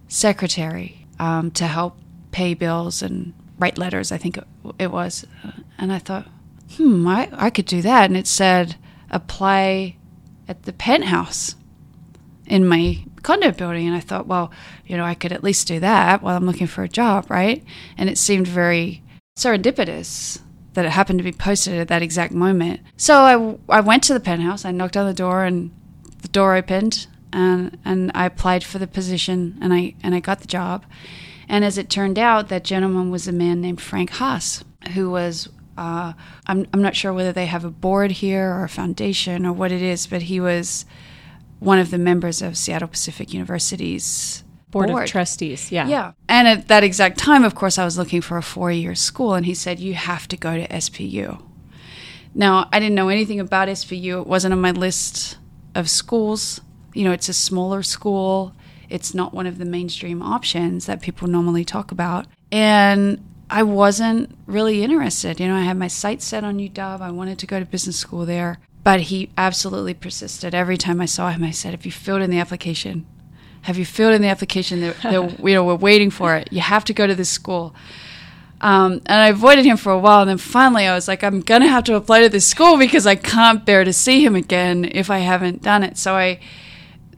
secretary 0.09 1.06
um, 1.19 1.51
to 1.53 1.67
help 1.67 1.97
pay 2.33 2.55
bills 2.55 3.03
and 3.03 3.33
write 3.59 3.79
letters, 3.79 4.11
I 4.11 4.19
think 4.19 4.39
it, 4.39 4.45
it 4.79 4.91
was. 4.91 5.27
And 5.79 5.93
I 5.93 5.99
thought, 5.99 6.27
hmm, 6.77 7.06
I, 7.06 7.29
I 7.33 7.51
could 7.51 7.67
do 7.67 7.83
that. 7.83 8.06
And 8.06 8.17
it 8.17 8.27
said, 8.27 8.77
apply 9.11 9.97
at 10.50 10.64
the 10.64 10.73
penthouse 10.73 11.55
in 12.44 12.67
my 12.67 13.05
condo 13.23 13.52
building. 13.52 13.87
And 13.87 13.97
I 13.97 14.00
thought, 14.00 14.26
well, 14.26 14.51
you 14.84 14.96
know, 14.96 15.05
I 15.05 15.15
could 15.15 15.32
at 15.32 15.44
least 15.44 15.69
do 15.69 15.79
that 15.81 16.22
while 16.22 16.36
I'm 16.36 16.44
looking 16.44 16.67
for 16.67 16.82
a 16.82 16.89
job, 16.89 17.31
right? 17.31 17.65
And 17.96 18.10
it 18.10 18.19
seemed 18.19 18.48
very 18.48 19.03
serendipitous 19.39 20.41
that 20.75 20.84
it 20.84 20.91
happened 20.91 21.20
to 21.20 21.25
be 21.25 21.32
posted 21.32 21.75
at 21.79 21.89
that 21.89 22.03
exact 22.03 22.32
moment. 22.32 22.81
So 22.96 23.58
I, 23.69 23.77
I 23.79 23.81
went 23.81 24.03
to 24.05 24.13
the 24.13 24.20
penthouse, 24.20 24.65
I 24.65 24.72
knocked 24.72 24.96
on 24.96 25.06
the 25.06 25.15
door, 25.15 25.44
and 25.44 25.70
the 26.22 26.29
door 26.29 26.56
opened, 26.56 27.06
and, 27.32 27.79
and 27.84 28.10
I 28.15 28.27
applied 28.27 28.65
for 28.65 28.79
the 28.79 28.86
position, 28.86 29.56
and 29.60 29.72
I, 29.72 29.94
and 30.03 30.15
I 30.15 30.20
got 30.20 30.41
the 30.41 30.48
job. 30.48 30.84
And 31.48 31.65
as 31.65 31.79
it 31.79 31.91
turned 31.91 32.19
out, 32.19 32.48
that 32.48 32.65
gentleman 32.65 33.10
was 33.10 33.27
a 33.27 33.32
man 33.32 33.60
named 33.60 33.81
Frank 33.81 34.10
Haas, 34.10 34.65
who 34.94 35.10
was, 35.10 35.48
uh, 35.77 36.12
I'm, 36.46 36.67
I'm 36.72 36.82
not 36.82 36.96
sure 36.96 37.12
whether 37.12 37.32
they 37.32 37.46
have 37.46 37.65
a 37.65 37.70
board 37.70 38.10
here 38.10 38.50
or 38.50 38.65
a 38.65 38.69
foundation 38.69 39.46
or 39.46 39.53
what 39.53 39.72
it 39.72 39.82
is, 39.82 40.06
but 40.06 40.22
he 40.22 40.41
was 40.41 40.84
one 41.58 41.79
of 41.79 41.91
the 41.91 41.98
members 41.98 42.43
of 42.43 42.56
Seattle 42.56 42.89
Pacific 42.89 43.32
University's 43.32 44.44
Board, 44.70 44.91
of 44.91 45.05
Trustees, 45.06 45.72
yeah. 45.72 45.89
yeah. 45.89 46.12
And 46.29 46.46
at 46.46 46.69
that 46.69 46.84
exact 46.84 47.19
time, 47.19 47.43
of 47.43 47.56
course, 47.56 47.77
I 47.77 47.84
was 47.84 47.98
looking 47.98 48.20
for 48.20 48.36
a 48.36 48.43
four 48.43 48.70
year 48.70 48.94
school, 48.94 49.34
and 49.34 49.44
he 49.44 49.53
said, 49.55 49.81
You 49.81 49.94
have 49.94 50.29
to 50.29 50.36
go 50.36 50.56
to 50.56 50.69
SPU. 50.69 51.43
Now, 52.34 52.69
I 52.72 52.79
didn't 52.79 52.94
know 52.94 53.08
anything 53.08 53.41
about 53.41 53.67
SPU, 53.69 54.20
it 54.20 54.27
wasn't 54.29 54.53
on 54.53 54.60
my 54.60 54.70
list 54.70 55.39
of 55.74 55.91
schools. 55.91 56.60
You 56.94 57.05
know, 57.05 57.12
it's 57.12 57.29
a 57.29 57.32
smaller 57.32 57.82
school, 57.82 58.55
it's 58.89 59.12
not 59.12 59.34
one 59.34 59.46
of 59.46 59.58
the 59.58 59.65
mainstream 59.65 60.22
options 60.22 60.86
that 60.86 61.00
people 61.00 61.27
normally 61.27 61.65
talk 61.65 61.91
about. 61.91 62.27
And 62.53 63.24
I 63.51 63.65
wasn't 63.65 64.37
really 64.47 64.83
interested. 64.83 65.41
You 65.41 65.49
know, 65.49 65.57
I 65.57 65.63
had 65.63 65.77
my 65.77 65.89
sights 65.89 66.25
set 66.25 66.45
on 66.45 66.59
UW, 66.59 67.01
I 67.01 67.11
wanted 67.11 67.39
to 67.41 67.47
go 67.47 67.59
to 67.59 67.67
business 67.67 67.99
school 67.99 68.25
there. 68.25 68.59
But 68.83 69.01
he 69.03 69.31
absolutely 69.37 69.93
persisted. 69.93 70.55
Every 70.55 70.79
time 70.79 71.01
I 71.03 71.05
saw 71.05 71.31
him, 71.31 71.45
I 71.45 71.51
said, 71.51 71.73
Have 71.73 71.85
you 71.85 71.93
filled 71.93 72.23
in 72.23 72.31
the 72.31 72.39
application? 72.39 73.07
Have 73.63 73.77
you 73.77 73.85
filled 73.85 74.15
in 74.15 74.23
the 74.23 74.29
application? 74.29 74.81
They're, 74.81 74.95
they're, 75.03 75.29
you 75.49 75.55
know, 75.55 75.65
we're 75.65 75.75
waiting 75.75 76.11
for 76.11 76.37
it. 76.37 76.51
You 76.51 76.61
have 76.61 76.85
to 76.87 76.95
go 76.95 77.07
to 77.07 77.15
this 77.15 77.29
school. 77.29 77.75
Um, 78.63 79.03
and 79.07 79.21
I 79.21 79.29
avoided 79.29 79.65
him 79.65 79.77
for 79.77 79.93
a 79.93 79.99
while. 79.99 80.23
And 80.23 80.31
then 80.31 80.39
finally, 80.39 80.87
I 80.87 80.95
was 80.95 81.09
like, 81.09 81.23
I'm 81.23 81.41
going 81.41 81.63
to 81.63 81.69
have 81.69 81.85
to 81.85 81.95
apply 81.95 82.23
to 82.23 82.29
this 82.29 82.47
school 82.47 82.79
because 82.79 83.07
I 83.07 83.17
can't 83.17 83.67
bear 83.67 83.85
to 83.85 83.93
see 83.93 84.25
him 84.25 84.35
again 84.35 84.89
if 84.93 85.11
I 85.11 85.19
haven't 85.19 85.63
done 85.63 85.83
it. 85.83 85.99
So 85.99 86.15
I 86.15 86.41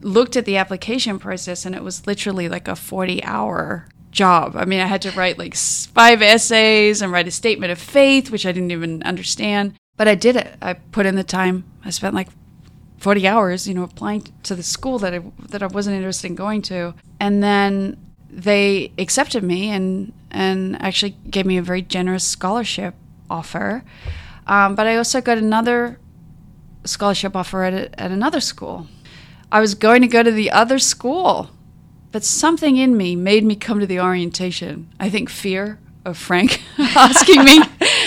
looked 0.01 0.37
at 0.37 0.45
the 0.45 0.57
application 0.57 1.19
process, 1.19 1.65
and 1.65 1.75
it 1.75 1.85
was 1.85 2.07
literally 2.07 2.49
like 2.49 2.67
a 2.67 2.75
40 2.75 3.23
hour 3.23 3.87
job. 4.13 4.55
I 4.57 4.65
mean, 4.65 4.81
I 4.81 4.87
had 4.87 5.03
to 5.03 5.11
write 5.13 5.39
like 5.39 5.57
five 5.57 6.23
essays 6.23 7.03
and 7.03 7.11
write 7.11 7.27
a 7.27 7.33
statement 7.33 7.73
of 7.73 7.79
faith, 7.79 8.31
which 8.31 8.47
I 8.47 8.53
didn't 8.53 8.71
even 8.71 9.03
understand. 9.03 9.75
But 9.97 10.07
I 10.07 10.15
did 10.15 10.37
it. 10.37 10.55
I 10.63 10.75
put 10.75 11.07
in 11.07 11.17
the 11.17 11.25
time. 11.25 11.65
I 11.85 11.91
spent 11.91 12.15
like 12.15 12.29
40 12.99 13.27
hours, 13.27 13.67
you 13.67 13.75
know, 13.75 13.83
applying 13.83 14.33
to 14.45 14.55
the 14.55 14.63
school 14.63 14.99
that 15.01 15.13
I, 15.13 15.21
that 15.49 15.63
I 15.63 15.67
wasn't 15.67 15.97
interested 15.97 16.29
in 16.29 16.35
going 16.37 16.63
to. 16.63 16.95
And 17.19 17.43
then 17.43 17.97
they 18.31 18.93
accepted 18.97 19.43
me 19.43 19.71
and, 19.71 20.13
and 20.31 20.81
actually 20.81 21.17
gave 21.29 21.45
me 21.45 21.59
a 21.59 21.63
very 21.63 21.83
generous 21.83 22.25
scholarship 22.25 22.95
offer. 23.29 23.83
Um, 24.47 24.75
but 24.75 24.87
I 24.87 24.97
also 24.97 25.21
got 25.21 25.39
another 25.39 25.99
scholarship 26.85 27.37
offer 27.37 27.65
at, 27.65 27.75
at 27.99 28.11
another 28.11 28.41
school. 28.41 28.87
I 29.51 29.61
was 29.61 29.75
going 29.75 30.03
to 30.03 30.09
go 30.09 30.23
to 30.23 30.31
the 30.31 30.51
other 30.51 30.79
school, 30.79 31.51
but 32.13 32.23
something 32.23 32.77
in 32.77 32.97
me 32.97 33.17
made 33.17 33.45
me 33.45 33.57
come 33.57 33.81
to 33.81 33.87
the 33.87 34.01
orientation. 34.01 34.93
I 35.01 35.11
think 35.11 35.29
fear 35.29 35.81
of 36.05 36.19
Frank 36.19 36.63
asking 36.79 37.45
me 37.45 37.61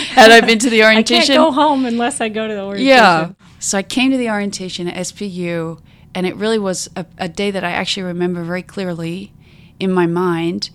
had 0.10 0.32
I 0.32 0.42
been 0.42 0.60
to 0.60 0.70
the 0.70 0.84
orientation. 0.84 1.24
I 1.24 1.36
can't 1.36 1.38
go 1.38 1.52
home 1.52 1.86
unless 1.86 2.22
I 2.22 2.30
go 2.30 2.48
to 2.48 2.54
the 2.54 2.62
orientation. 2.62 2.88
Yeah. 2.88 3.32
So 3.60 3.78
I 3.78 3.84
came 3.84 4.12
to 4.12 4.18
the 4.18 4.30
orientation 4.30 4.88
at 4.88 4.96
SPU, 5.08 5.82
and 6.14 6.28
it 6.28 6.36
really 6.36 6.60
was 6.60 6.90
a, 6.96 7.06
a 7.18 7.28
day 7.28 7.52
that 7.52 7.64
I 7.64 7.72
actually 7.72 8.04
remember 8.04 8.44
very 8.44 8.62
clearly 8.62 9.34
in 9.80 9.92
my 9.92 10.06
mind. 10.06 10.70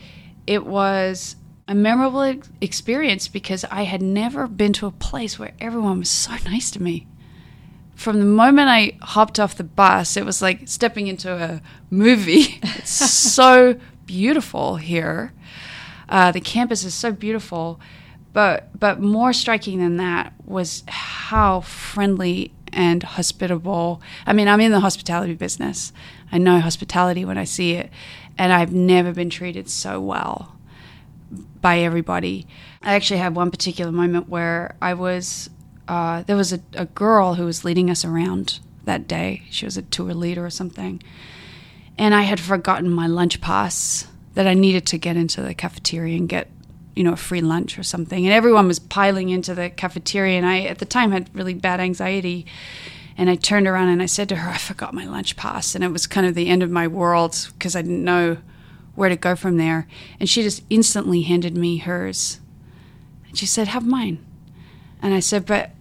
It 0.46 0.66
was 0.66 1.36
a 1.68 1.74
memorable 1.74 2.40
experience 2.60 3.28
because 3.28 3.64
I 3.70 3.84
had 3.84 4.02
never 4.02 4.48
been 4.48 4.72
to 4.74 4.86
a 4.86 4.90
place 4.90 5.38
where 5.38 5.52
everyone 5.60 6.00
was 6.00 6.10
so 6.10 6.32
nice 6.44 6.70
to 6.72 6.82
me. 6.82 7.06
From 8.00 8.18
the 8.18 8.24
moment 8.24 8.70
I 8.70 8.96
hopped 9.02 9.38
off 9.38 9.56
the 9.56 9.62
bus, 9.62 10.16
it 10.16 10.24
was 10.24 10.40
like 10.40 10.62
stepping 10.64 11.06
into 11.06 11.30
a 11.30 11.60
movie. 11.90 12.58
It's 12.62 12.90
so 12.90 13.78
beautiful 14.06 14.76
here. 14.76 15.34
Uh, 16.08 16.32
the 16.32 16.40
campus 16.40 16.82
is 16.82 16.94
so 16.94 17.12
beautiful, 17.12 17.78
but 18.32 18.70
but 18.80 19.00
more 19.00 19.34
striking 19.34 19.80
than 19.80 19.98
that 19.98 20.32
was 20.46 20.82
how 20.88 21.60
friendly 21.60 22.54
and 22.72 23.02
hospitable. 23.02 24.00
I 24.24 24.32
mean, 24.32 24.48
I'm 24.48 24.62
in 24.62 24.72
the 24.72 24.80
hospitality 24.80 25.34
business. 25.34 25.92
I 26.32 26.38
know 26.38 26.58
hospitality 26.58 27.26
when 27.26 27.36
I 27.36 27.44
see 27.44 27.72
it, 27.72 27.90
and 28.38 28.50
I've 28.50 28.72
never 28.72 29.12
been 29.12 29.28
treated 29.28 29.68
so 29.68 30.00
well 30.00 30.56
by 31.60 31.80
everybody. 31.80 32.46
I 32.80 32.94
actually 32.94 33.20
had 33.20 33.36
one 33.36 33.50
particular 33.50 33.92
moment 33.92 34.30
where 34.30 34.76
I 34.80 34.94
was 34.94 35.50
uh, 35.90 36.22
there 36.22 36.36
was 36.36 36.52
a, 36.52 36.60
a 36.74 36.86
girl 36.86 37.34
who 37.34 37.44
was 37.44 37.64
leading 37.64 37.90
us 37.90 38.04
around 38.04 38.60
that 38.84 39.08
day. 39.08 39.42
She 39.50 39.64
was 39.64 39.76
a 39.76 39.82
tour 39.82 40.14
leader 40.14 40.46
or 40.46 40.50
something, 40.50 41.02
and 41.98 42.14
I 42.14 42.22
had 42.22 42.38
forgotten 42.38 42.88
my 42.88 43.08
lunch 43.08 43.40
pass 43.40 44.06
that 44.34 44.46
I 44.46 44.54
needed 44.54 44.86
to 44.86 44.98
get 44.98 45.16
into 45.16 45.42
the 45.42 45.52
cafeteria 45.52 46.16
and 46.16 46.28
get 46.28 46.48
you 46.94 47.02
know 47.02 47.14
a 47.14 47.16
free 47.16 47.40
lunch 47.40 47.76
or 47.76 47.82
something. 47.82 48.24
And 48.24 48.32
everyone 48.32 48.68
was 48.68 48.78
piling 48.78 49.30
into 49.30 49.52
the 49.52 49.68
cafeteria, 49.68 50.36
and 50.36 50.46
I 50.46 50.60
at 50.60 50.78
the 50.78 50.84
time 50.84 51.10
had 51.10 51.28
really 51.34 51.54
bad 51.54 51.80
anxiety. 51.80 52.46
And 53.16 53.28
I 53.28 53.34
turned 53.34 53.66
around 53.66 53.88
and 53.88 54.00
I 54.00 54.06
said 54.06 54.28
to 54.28 54.36
her, 54.36 54.48
I 54.48 54.56
forgot 54.56 54.94
my 54.94 55.04
lunch 55.04 55.36
pass. 55.36 55.74
And 55.74 55.84
it 55.84 55.88
was 55.88 56.06
kind 56.06 56.26
of 56.26 56.34
the 56.34 56.48
end 56.48 56.62
of 56.62 56.70
my 56.70 56.86
world 56.86 57.48
because 57.52 57.76
I 57.76 57.82
didn't 57.82 58.04
know 58.04 58.38
where 58.94 59.10
to 59.10 59.16
go 59.16 59.36
from 59.36 59.58
there. 59.58 59.86
And 60.18 60.30
she 60.30 60.42
just 60.42 60.62
instantly 60.70 61.22
handed 61.22 61.54
me 61.54 61.78
hers. 61.78 62.40
And 63.28 63.36
she 63.36 63.44
said, 63.44 63.68
Have 63.68 63.84
mine. 63.84 64.24
And 65.02 65.12
I 65.12 65.20
said, 65.20 65.44
But 65.44 65.72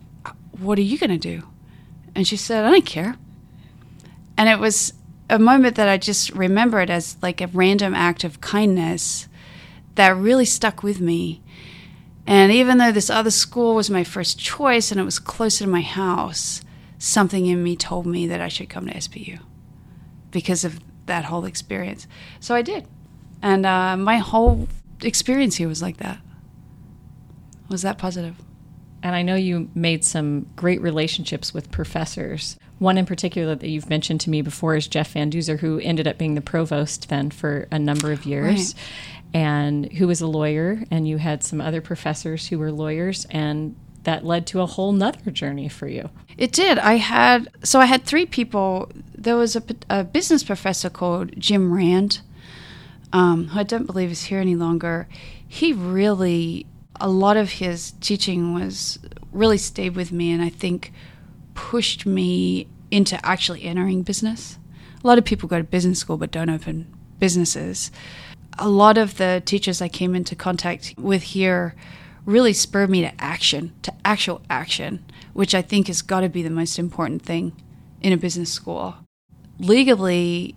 what 0.59 0.77
are 0.77 0.83
you 0.83 0.97
going 0.97 1.09
to 1.09 1.17
do? 1.17 1.47
And 2.15 2.27
she 2.27 2.37
said, 2.37 2.65
I 2.65 2.71
don't 2.71 2.85
care. 2.85 3.15
And 4.37 4.49
it 4.49 4.59
was 4.59 4.93
a 5.29 5.39
moment 5.39 5.75
that 5.75 5.87
I 5.87 5.97
just 5.97 6.31
remembered 6.31 6.89
as 6.89 7.17
like 7.21 7.41
a 7.41 7.47
random 7.47 7.93
act 7.93 8.23
of 8.23 8.41
kindness 8.41 9.27
that 9.95 10.15
really 10.15 10.45
stuck 10.45 10.81
with 10.81 10.99
me. 10.99 11.41
And 12.25 12.51
even 12.51 12.77
though 12.77 12.91
this 12.91 13.09
other 13.09 13.31
school 13.31 13.75
was 13.75 13.89
my 13.89 14.03
first 14.03 14.39
choice 14.39 14.91
and 14.91 14.99
it 14.99 15.03
was 15.03 15.19
closer 15.19 15.65
to 15.65 15.69
my 15.69 15.81
house, 15.81 16.61
something 16.97 17.45
in 17.45 17.63
me 17.63 17.75
told 17.75 18.05
me 18.05 18.27
that 18.27 18.41
I 18.41 18.47
should 18.47 18.69
come 18.69 18.87
to 18.87 18.93
SPU 18.93 19.39
because 20.31 20.63
of 20.63 20.79
that 21.05 21.25
whole 21.25 21.45
experience. 21.45 22.07
So 22.39 22.55
I 22.55 22.61
did. 22.61 22.87
And 23.41 23.65
uh, 23.65 23.97
my 23.97 24.17
whole 24.17 24.67
experience 25.01 25.55
here 25.55 25.67
was 25.67 25.81
like 25.81 25.97
that. 25.97 26.19
Was 27.69 27.81
that 27.83 27.97
positive? 27.97 28.35
And 29.01 29.15
I 29.15 29.21
know 29.21 29.35
you 29.35 29.69
made 29.75 30.03
some 30.03 30.47
great 30.55 30.81
relationships 30.81 31.53
with 31.53 31.71
professors. 31.71 32.57
One 32.79 32.97
in 32.97 33.05
particular 33.05 33.55
that 33.55 33.67
you've 33.67 33.89
mentioned 33.89 34.21
to 34.21 34.29
me 34.29 34.41
before 34.41 34.75
is 34.75 34.87
Jeff 34.87 35.13
Van 35.13 35.31
Duzer, 35.31 35.59
who 35.59 35.79
ended 35.79 36.07
up 36.07 36.17
being 36.17 36.35
the 36.35 36.41
provost 36.41 37.09
then 37.09 37.31
for 37.31 37.67
a 37.71 37.79
number 37.79 38.11
of 38.11 38.25
years, 38.25 38.75
and 39.33 39.91
who 39.93 40.07
was 40.07 40.21
a 40.21 40.27
lawyer. 40.27 40.83
And 40.91 41.07
you 41.07 41.17
had 41.17 41.43
some 41.43 41.61
other 41.61 41.81
professors 41.81 42.47
who 42.47 42.59
were 42.59 42.71
lawyers, 42.71 43.25
and 43.29 43.75
that 44.03 44.25
led 44.25 44.47
to 44.47 44.61
a 44.61 44.65
whole 44.65 44.91
nother 44.91 45.31
journey 45.31 45.69
for 45.69 45.87
you. 45.87 46.09
It 46.37 46.51
did. 46.51 46.79
I 46.79 46.95
had 46.95 47.49
so 47.63 47.79
I 47.79 47.85
had 47.85 48.05
three 48.05 48.25
people. 48.25 48.89
There 49.13 49.35
was 49.35 49.55
a, 49.55 49.63
a 49.89 50.03
business 50.03 50.43
professor 50.43 50.89
called 50.89 51.37
Jim 51.37 51.73
Rand, 51.73 52.21
um, 53.11 53.49
who 53.49 53.59
I 53.59 53.63
don't 53.63 53.85
believe 53.85 54.11
is 54.11 54.23
here 54.23 54.39
any 54.39 54.55
longer. 54.55 55.07
He 55.45 55.73
really, 55.73 56.65
a 56.99 57.09
lot 57.09 57.37
of 57.37 57.51
his 57.51 57.91
teaching 58.01 58.53
was 58.53 58.99
really 59.31 59.57
stayed 59.57 59.95
with 59.95 60.11
me, 60.11 60.31
and 60.31 60.41
I 60.41 60.49
think 60.49 60.91
pushed 61.53 62.05
me 62.05 62.67
into 62.91 63.23
actually 63.25 63.63
entering 63.63 64.03
business. 64.03 64.57
A 65.03 65.07
lot 65.07 65.17
of 65.17 65.25
people 65.25 65.47
go 65.47 65.57
to 65.57 65.63
business 65.63 65.99
school 65.99 66.17
but 66.17 66.31
don't 66.31 66.49
open 66.49 66.91
businesses. 67.19 67.91
A 68.57 68.67
lot 68.67 68.97
of 68.97 69.17
the 69.17 69.41
teachers 69.45 69.81
I 69.81 69.87
came 69.87 70.15
into 70.15 70.35
contact 70.35 70.93
with 70.97 71.23
here 71.23 71.75
really 72.25 72.53
spurred 72.53 72.89
me 72.89 73.01
to 73.01 73.11
action, 73.21 73.73
to 73.83 73.93
actual 74.03 74.41
action, 74.49 75.03
which 75.33 75.55
I 75.55 75.61
think 75.61 75.87
has 75.87 76.01
got 76.01 76.21
to 76.21 76.29
be 76.29 76.43
the 76.43 76.49
most 76.49 76.77
important 76.77 77.21
thing 77.21 77.53
in 78.01 78.13
a 78.13 78.17
business 78.17 78.51
school. 78.51 78.95
Legally, 79.57 80.55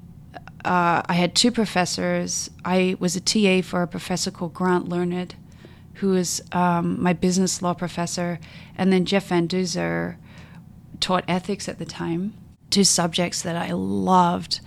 uh, 0.64 1.02
I 1.06 1.14
had 1.14 1.34
two 1.34 1.50
professors. 1.50 2.50
I 2.64 2.96
was 2.98 3.16
a 3.16 3.20
TA 3.20 3.62
for 3.66 3.82
a 3.82 3.88
professor 3.88 4.30
called 4.30 4.54
Grant 4.54 4.88
Learned, 4.88 5.34
who 5.94 6.10
was 6.10 6.42
um, 6.52 7.02
my 7.02 7.12
business 7.12 7.62
law 7.62 7.74
professor, 7.74 8.38
and 8.76 8.92
then 8.92 9.04
Jeff 9.04 9.28
Van 9.28 9.46
Duzer 9.46 10.16
taught 11.00 11.24
ethics 11.28 11.68
at 11.68 11.78
the 11.78 11.84
time. 11.84 12.34
Two 12.70 12.84
subjects 12.84 13.42
that 13.42 13.56
I 13.56 13.72
loved 13.72 14.60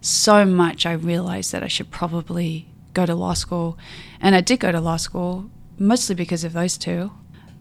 so 0.00 0.44
much, 0.44 0.84
I 0.84 0.92
realized 0.92 1.52
that 1.52 1.62
I 1.62 1.68
should 1.68 1.90
probably 1.90 2.68
go 2.92 3.06
to 3.06 3.14
law 3.14 3.34
school. 3.34 3.78
And 4.20 4.34
I 4.34 4.40
did 4.40 4.60
go 4.60 4.72
to 4.72 4.80
law 4.80 4.96
school, 4.96 5.50
mostly 5.78 6.14
because 6.14 6.44
of 6.44 6.52
those 6.52 6.76
two. 6.76 7.12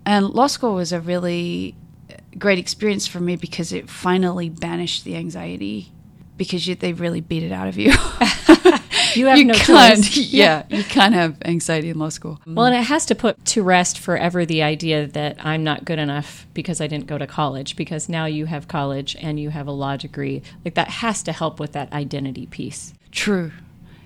And 0.05 0.29
law 0.29 0.47
school 0.47 0.75
was 0.75 0.91
a 0.91 0.99
really 0.99 1.75
great 2.37 2.57
experience 2.57 3.07
for 3.07 3.19
me 3.19 3.35
because 3.35 3.71
it 3.71 3.89
finally 3.89 4.49
banished 4.49 5.03
the 5.03 5.15
anxiety 5.15 5.91
because 6.37 6.67
you, 6.67 6.75
they 6.75 6.93
really 6.93 7.21
beat 7.21 7.43
it 7.43 7.51
out 7.51 7.67
of 7.67 7.77
you. 7.77 7.91
You 9.15 9.27
have 9.27 9.39
no 9.39 9.53
can't, 9.53 10.03
choice. 10.03 10.17
Yeah, 10.31 10.63
you 10.69 10.83
can't 10.83 11.13
have 11.13 11.37
anxiety 11.43 11.89
in 11.89 11.99
law 11.99 12.09
school. 12.09 12.39
Mm. 12.45 12.55
Well, 12.55 12.65
and 12.67 12.75
it 12.75 12.83
has 12.83 13.05
to 13.07 13.15
put 13.15 13.43
to 13.45 13.63
rest 13.63 13.99
forever 13.99 14.45
the 14.45 14.63
idea 14.63 15.07
that 15.07 15.37
I'm 15.43 15.63
not 15.63 15.85
good 15.85 15.99
enough 15.99 16.47
because 16.53 16.81
I 16.81 16.87
didn't 16.87 17.07
go 17.07 17.17
to 17.17 17.27
college, 17.27 17.75
because 17.75 18.09
now 18.09 18.25
you 18.25 18.45
have 18.45 18.67
college 18.67 19.15
and 19.19 19.39
you 19.39 19.49
have 19.49 19.67
a 19.67 19.71
law 19.71 19.97
degree. 19.97 20.41
Like 20.63 20.75
that 20.75 20.89
has 20.89 21.23
to 21.23 21.31
help 21.31 21.59
with 21.59 21.73
that 21.73 21.91
identity 21.93 22.45
piece. 22.47 22.93
True. 23.11 23.51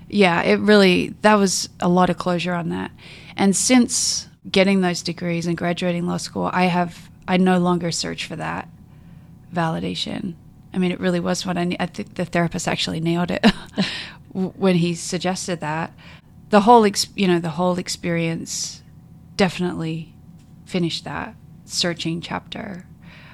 Yeah, 0.07 0.41
it 0.43 0.59
really, 0.59 1.15
that 1.21 1.35
was 1.35 1.69
a 1.79 1.89
lot 1.89 2.09
of 2.09 2.17
closure 2.17 2.53
on 2.53 2.69
that. 2.69 2.91
And 3.35 3.55
since 3.55 4.27
getting 4.49 4.81
those 4.81 5.01
degrees 5.01 5.47
and 5.47 5.57
graduating 5.57 6.05
law 6.05 6.17
school, 6.17 6.49
I 6.53 6.65
have, 6.65 7.09
I 7.27 7.37
no 7.37 7.57
longer 7.57 7.91
search 7.91 8.25
for 8.25 8.35
that 8.35 8.69
validation. 9.53 10.35
I 10.73 10.77
mean, 10.77 10.91
it 10.91 10.99
really 10.99 11.19
was 11.19 11.45
what 11.45 11.57
I, 11.57 11.63
ne- 11.63 11.77
I 11.79 11.85
think 11.87 12.15
the 12.15 12.25
therapist 12.25 12.67
actually 12.67 12.99
nailed 12.99 13.31
it 13.31 13.45
when 14.35 14.75
he 14.75 14.93
suggested 14.95 15.61
that. 15.61 15.93
The 16.49 16.61
whole, 16.61 16.85
ex- 16.85 17.07
you 17.15 17.27
know, 17.27 17.39
the 17.39 17.51
whole 17.51 17.79
experience 17.79 18.83
definitely 19.35 20.13
finished 20.65 21.03
that 21.05 21.35
searching 21.65 22.21
chapter. 22.21 22.85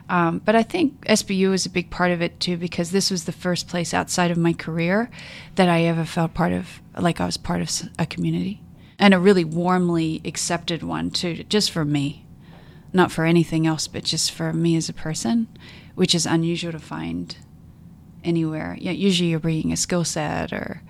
Um, 0.09 0.39
but 0.39 0.55
I 0.55 0.63
think 0.63 1.05
SPU 1.05 1.53
is 1.53 1.65
a 1.65 1.69
big 1.69 1.89
part 1.89 2.11
of 2.11 2.21
it 2.21 2.39
too 2.39 2.57
because 2.57 2.91
this 2.91 3.09
was 3.09 3.25
the 3.25 3.31
first 3.31 3.67
place 3.67 3.93
outside 3.93 4.31
of 4.31 4.37
my 4.37 4.53
career 4.53 5.09
that 5.55 5.69
I 5.69 5.83
ever 5.83 6.05
felt 6.05 6.33
part 6.33 6.51
of, 6.51 6.81
like 6.97 7.21
I 7.21 7.25
was 7.25 7.37
part 7.37 7.61
of 7.61 7.71
a 7.97 8.05
community 8.05 8.61
and 8.99 9.13
a 9.13 9.19
really 9.19 9.45
warmly 9.45 10.21
accepted 10.25 10.83
one 10.83 11.11
too, 11.11 11.43
just 11.45 11.71
for 11.71 11.85
me, 11.85 12.25
not 12.93 13.11
for 13.11 13.25
anything 13.25 13.65
else, 13.65 13.87
but 13.87 14.03
just 14.03 14.31
for 14.31 14.51
me 14.51 14.75
as 14.75 14.89
a 14.89 14.93
person, 14.93 15.47
which 15.95 16.13
is 16.13 16.25
unusual 16.25 16.73
to 16.73 16.79
find 16.79 17.37
anywhere. 18.23 18.77
Yeah, 18.79 18.91
usually 18.91 19.29
you're 19.29 19.39
bringing 19.39 19.71
a 19.71 19.77
skill 19.77 20.03
set 20.03 20.53
or 20.53 20.81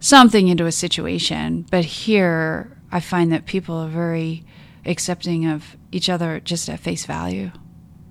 something 0.00 0.48
into 0.48 0.66
a 0.66 0.72
situation, 0.72 1.66
but 1.70 1.84
here 1.84 2.76
I 2.92 3.00
find 3.00 3.32
that 3.32 3.46
people 3.46 3.76
are 3.76 3.88
very 3.88 4.44
accepting 4.84 5.46
of 5.46 5.76
each 5.90 6.08
other 6.08 6.40
just 6.40 6.68
at 6.68 6.80
face 6.80 7.06
value. 7.06 7.50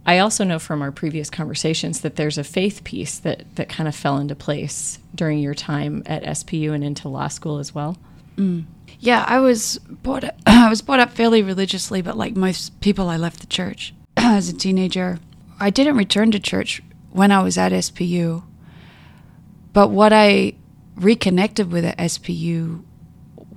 I 0.05 0.19
also 0.19 0.43
know 0.43 0.59
from 0.59 0.81
our 0.81 0.91
previous 0.91 1.29
conversations 1.29 2.01
that 2.01 2.15
there's 2.15 2.38
a 2.38 2.43
faith 2.43 2.83
piece 2.83 3.17
that, 3.19 3.55
that 3.55 3.69
kind 3.69 3.88
of 3.88 3.95
fell 3.95 4.17
into 4.17 4.35
place 4.35 5.00
during 5.15 5.39
your 5.39 5.55
time 5.55 6.03
at 6.05 6.24
SPU 6.24 6.74
and 6.74 6.83
into 6.83 7.09
law 7.09 7.27
school 7.27 7.57
as 7.57 7.74
well. 7.74 7.97
Mm. 8.38 8.65
Yeah, 9.00 9.25
I 9.27 9.39
was 9.39 9.79
brought 9.79 10.24
up, 10.24 10.35
I 10.45 10.69
was 10.69 10.81
brought 10.81 11.00
up 11.00 11.12
fairly 11.12 11.41
religiously, 11.41 12.01
but 12.01 12.17
like 12.17 12.35
most 12.35 12.79
people, 12.81 13.09
I 13.09 13.17
left 13.17 13.39
the 13.39 13.47
church 13.47 13.93
as 14.17 14.47
a 14.47 14.53
teenager. 14.53 15.19
I 15.59 15.69
didn't 15.69 15.97
return 15.97 16.31
to 16.31 16.39
church 16.39 16.83
when 17.15 17.31
I 17.31 17.41
was 17.41 17.57
at 17.57 17.72
SPU. 17.72 18.43
But 19.72 19.88
what 19.88 20.12
I 20.12 20.55
reconnected 20.98 21.72
with 21.72 21.86
at 21.86 21.98
SPU 21.98 22.84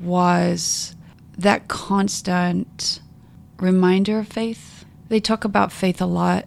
was 0.00 0.95
that 1.37 1.67
constant 1.67 3.00
reminder 3.59 4.21
of 4.21 4.29
faith. 4.29 4.85
They 5.09 5.19
talk 5.19 5.45
about 5.45 5.73
faith 5.73 6.00
a 6.00 6.07
lot 6.07 6.45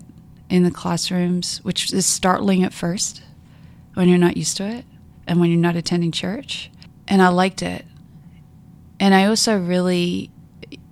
in 0.49 0.63
the 0.63 0.71
classrooms, 0.71 1.59
which 1.63 1.91
is 1.91 2.05
startling 2.05 2.63
at 2.63 2.73
first 2.73 3.21
when 3.93 4.07
you're 4.07 4.17
not 4.17 4.37
used 4.37 4.55
to 4.57 4.65
it 4.65 4.85
and 5.27 5.41
when 5.41 5.49
you're 5.49 5.59
not 5.59 5.75
attending 5.75 6.13
church. 6.13 6.71
And 7.09 7.21
I 7.21 7.27
liked 7.27 7.61
it. 7.61 7.85
And 9.01 9.13
I 9.13 9.25
also 9.25 9.59
really, 9.59 10.31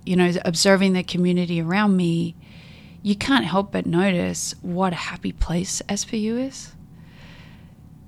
you 0.04 0.16
know, 0.16 0.30
observing 0.44 0.92
the 0.92 1.02
community 1.02 1.62
around 1.62 1.96
me, 1.96 2.36
you 3.02 3.16
can't 3.16 3.44
help 3.44 3.72
but 3.72 3.86
notice 3.86 4.54
what 4.62 4.92
a 4.92 4.96
happy 4.96 5.32
place 5.32 5.82
SPU 5.88 6.46
is. 6.46 6.72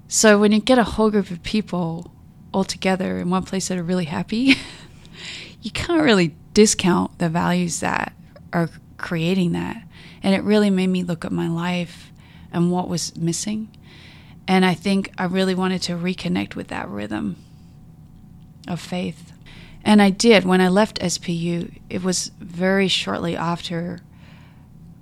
So 0.08 0.38
when 0.38 0.52
you 0.52 0.61
get 0.61 0.78
a 0.78 0.84
whole 0.84 1.11
group 1.11 1.30
of 1.30 1.42
people 1.42 2.12
all 2.52 2.64
together 2.64 3.18
in 3.18 3.30
one 3.30 3.44
place 3.44 3.68
that 3.68 3.78
are 3.78 3.82
really 3.82 4.04
happy, 4.04 4.56
you 5.62 5.70
can't 5.70 6.02
really 6.02 6.34
discount 6.52 7.18
the 7.18 7.28
values 7.28 7.80
that 7.80 8.12
are 8.52 8.68
creating 8.99 9.52
that. 9.52 9.82
And 10.22 10.34
it 10.34 10.42
really 10.42 10.70
made 10.70 10.88
me 10.88 11.02
look 11.02 11.25
at 11.25 11.32
my 11.32 11.49
life 11.49 12.12
and 12.52 12.70
what 12.70 12.88
was 12.88 13.16
missing. 13.16 13.68
And 14.46 14.64
I 14.64 14.75
think 14.75 15.12
I 15.16 15.25
really 15.25 15.54
wanted 15.54 15.82
to 15.82 15.92
reconnect 15.92 16.54
with 16.54 16.68
that 16.68 16.88
rhythm 16.88 17.37
of 18.68 18.80
faith. 18.80 19.32
And 19.84 20.02
I 20.02 20.11
did. 20.11 20.44
When 20.44 20.61
I 20.61 20.68
left 20.68 21.00
SPU, 21.00 21.80
it 21.88 22.04
was 22.04 22.30
very 22.38 22.88
shortly 22.88 23.37
after, 23.37 24.00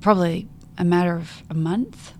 probably 0.00 0.48
a 0.78 0.84
matter 0.84 1.14
of 1.14 1.42
a 1.50 1.54
month, 1.54 2.12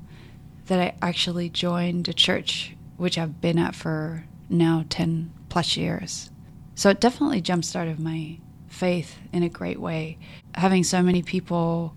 that 0.67 0.81
I 0.81 0.95
actually 1.03 1.49
joined 1.49 2.09
a 2.09 2.13
church, 2.13 2.77
which 2.97 3.19
I've 3.19 3.41
been 3.41 3.59
at 3.59 3.75
for 3.75 4.25
now 4.49 4.85
10 4.89 5.33
plus 5.49 5.77
years. 5.77 6.31
So 6.75 6.91
it 6.91 7.01
definitely 7.01 7.41
jump 7.41 7.65
started 7.65 7.99
my 7.99 8.39
faith 8.69 9.19
in 9.33 9.43
a 9.43 9.49
great 9.49 9.81
way. 9.81 10.19
Having 10.55 10.85
so 10.85 11.03
many 11.03 11.23
people 11.23 11.95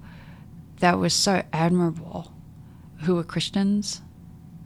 that 0.80 1.00
were 1.00 1.10
so 1.10 1.44
admirable 1.54 2.34
who 3.04 3.16
were 3.16 3.24
Christians 3.24 4.02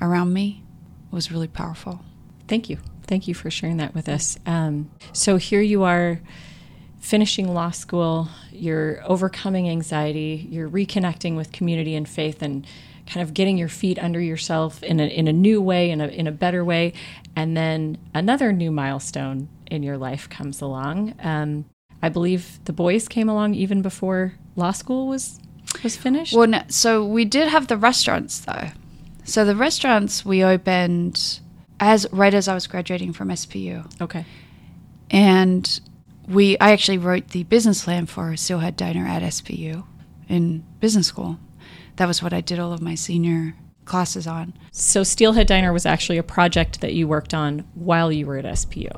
around 0.02 0.34
me 0.34 0.64
was 1.12 1.32
really 1.32 1.48
powerful. 1.48 2.00
Thank 2.48 2.70
you. 2.70 2.78
Thank 3.04 3.28
you 3.28 3.34
for 3.34 3.50
sharing 3.50 3.78
that 3.78 3.94
with 3.94 4.10
us. 4.10 4.38
Um, 4.46 4.90
so 5.14 5.38
here 5.38 5.62
you 5.62 5.84
are 5.84 6.20
finishing 7.00 7.54
law 7.54 7.72
school, 7.72 8.30
you're 8.52 9.00
overcoming 9.06 9.70
anxiety, 9.70 10.48
you're 10.50 10.70
reconnecting 10.70 11.36
with 11.36 11.52
community 11.52 11.96
and 11.96 12.08
faith, 12.08 12.42
and 12.42 12.66
kind 13.08 13.24
of 13.24 13.34
getting 13.34 13.58
your 13.58 13.70
feet 13.70 13.98
under 14.00 14.20
yourself 14.20 14.84
in 14.84 15.00
a, 15.00 15.06
in 15.06 15.28
a 15.28 15.34
new 15.34 15.62
way, 15.62 15.90
in 15.90 16.02
a, 16.02 16.08
in 16.08 16.28
a 16.28 16.32
better 16.32 16.64
way. 16.64 16.94
And 17.36 17.56
then 17.56 17.98
another 18.14 18.52
new 18.52 18.72
milestone 18.72 19.48
in 19.72 19.84
your 19.84 19.98
life 19.98 20.30
comes 20.30 20.62
along. 20.62 21.16
Um, 21.22 21.66
I 22.02 22.10
believe 22.10 22.60
the 22.66 22.74
boys 22.74 23.08
came 23.08 23.30
along 23.30 23.56
even 23.56 23.82
before 23.82 24.34
law 24.56 24.72
school 24.72 25.08
was 25.08 25.40
was 25.84 25.98
finished. 25.98 26.34
Well, 26.34 26.48
no, 26.48 26.64
so 26.70 27.06
we 27.06 27.26
did 27.26 27.48
have 27.48 27.68
the 27.68 27.78
restaurants 27.78 28.40
though. 28.40 28.70
So 29.24 29.44
the 29.44 29.56
restaurants 29.56 30.26
we 30.26 30.44
opened 30.44 31.40
as 31.80 32.08
right 32.12 32.34
as 32.34 32.48
I 32.48 32.54
was 32.54 32.68
graduating 32.68 33.14
from 33.14 33.30
SPU. 33.30 34.02
Okay. 34.02 34.26
And 35.10 35.80
we 36.28 36.58
I 36.60 36.72
actually 36.72 36.98
wrote 36.98 37.30
the 37.30 37.44
business 37.44 37.84
plan 37.84 38.06
for 38.06 38.36
Steelhead 38.36 38.76
Diner 38.76 39.06
at 39.06 39.24
SPU 39.24 39.86
in 40.28 40.64
business 40.80 41.08
school. 41.08 41.40
That 41.96 42.08
was 42.08 42.22
what 42.22 42.34
I 42.34 42.42
did 42.42 42.60
all 42.60 42.74
of 42.74 42.82
my 42.82 42.96
senior 42.96 43.56
classes 43.86 44.28
on. 44.28 44.54
So 44.72 45.04
Steelhead 45.04 45.48
Diner 45.48 45.74
was 45.74 45.86
actually 45.86 46.18
a 46.18 46.24
project 46.24 46.82
that 46.82 46.94
you 46.94 47.08
worked 47.08 47.34
on 47.34 47.60
while 47.74 48.12
you 48.12 48.26
were 48.26 48.38
at 48.38 48.46
SPU. 48.46 48.92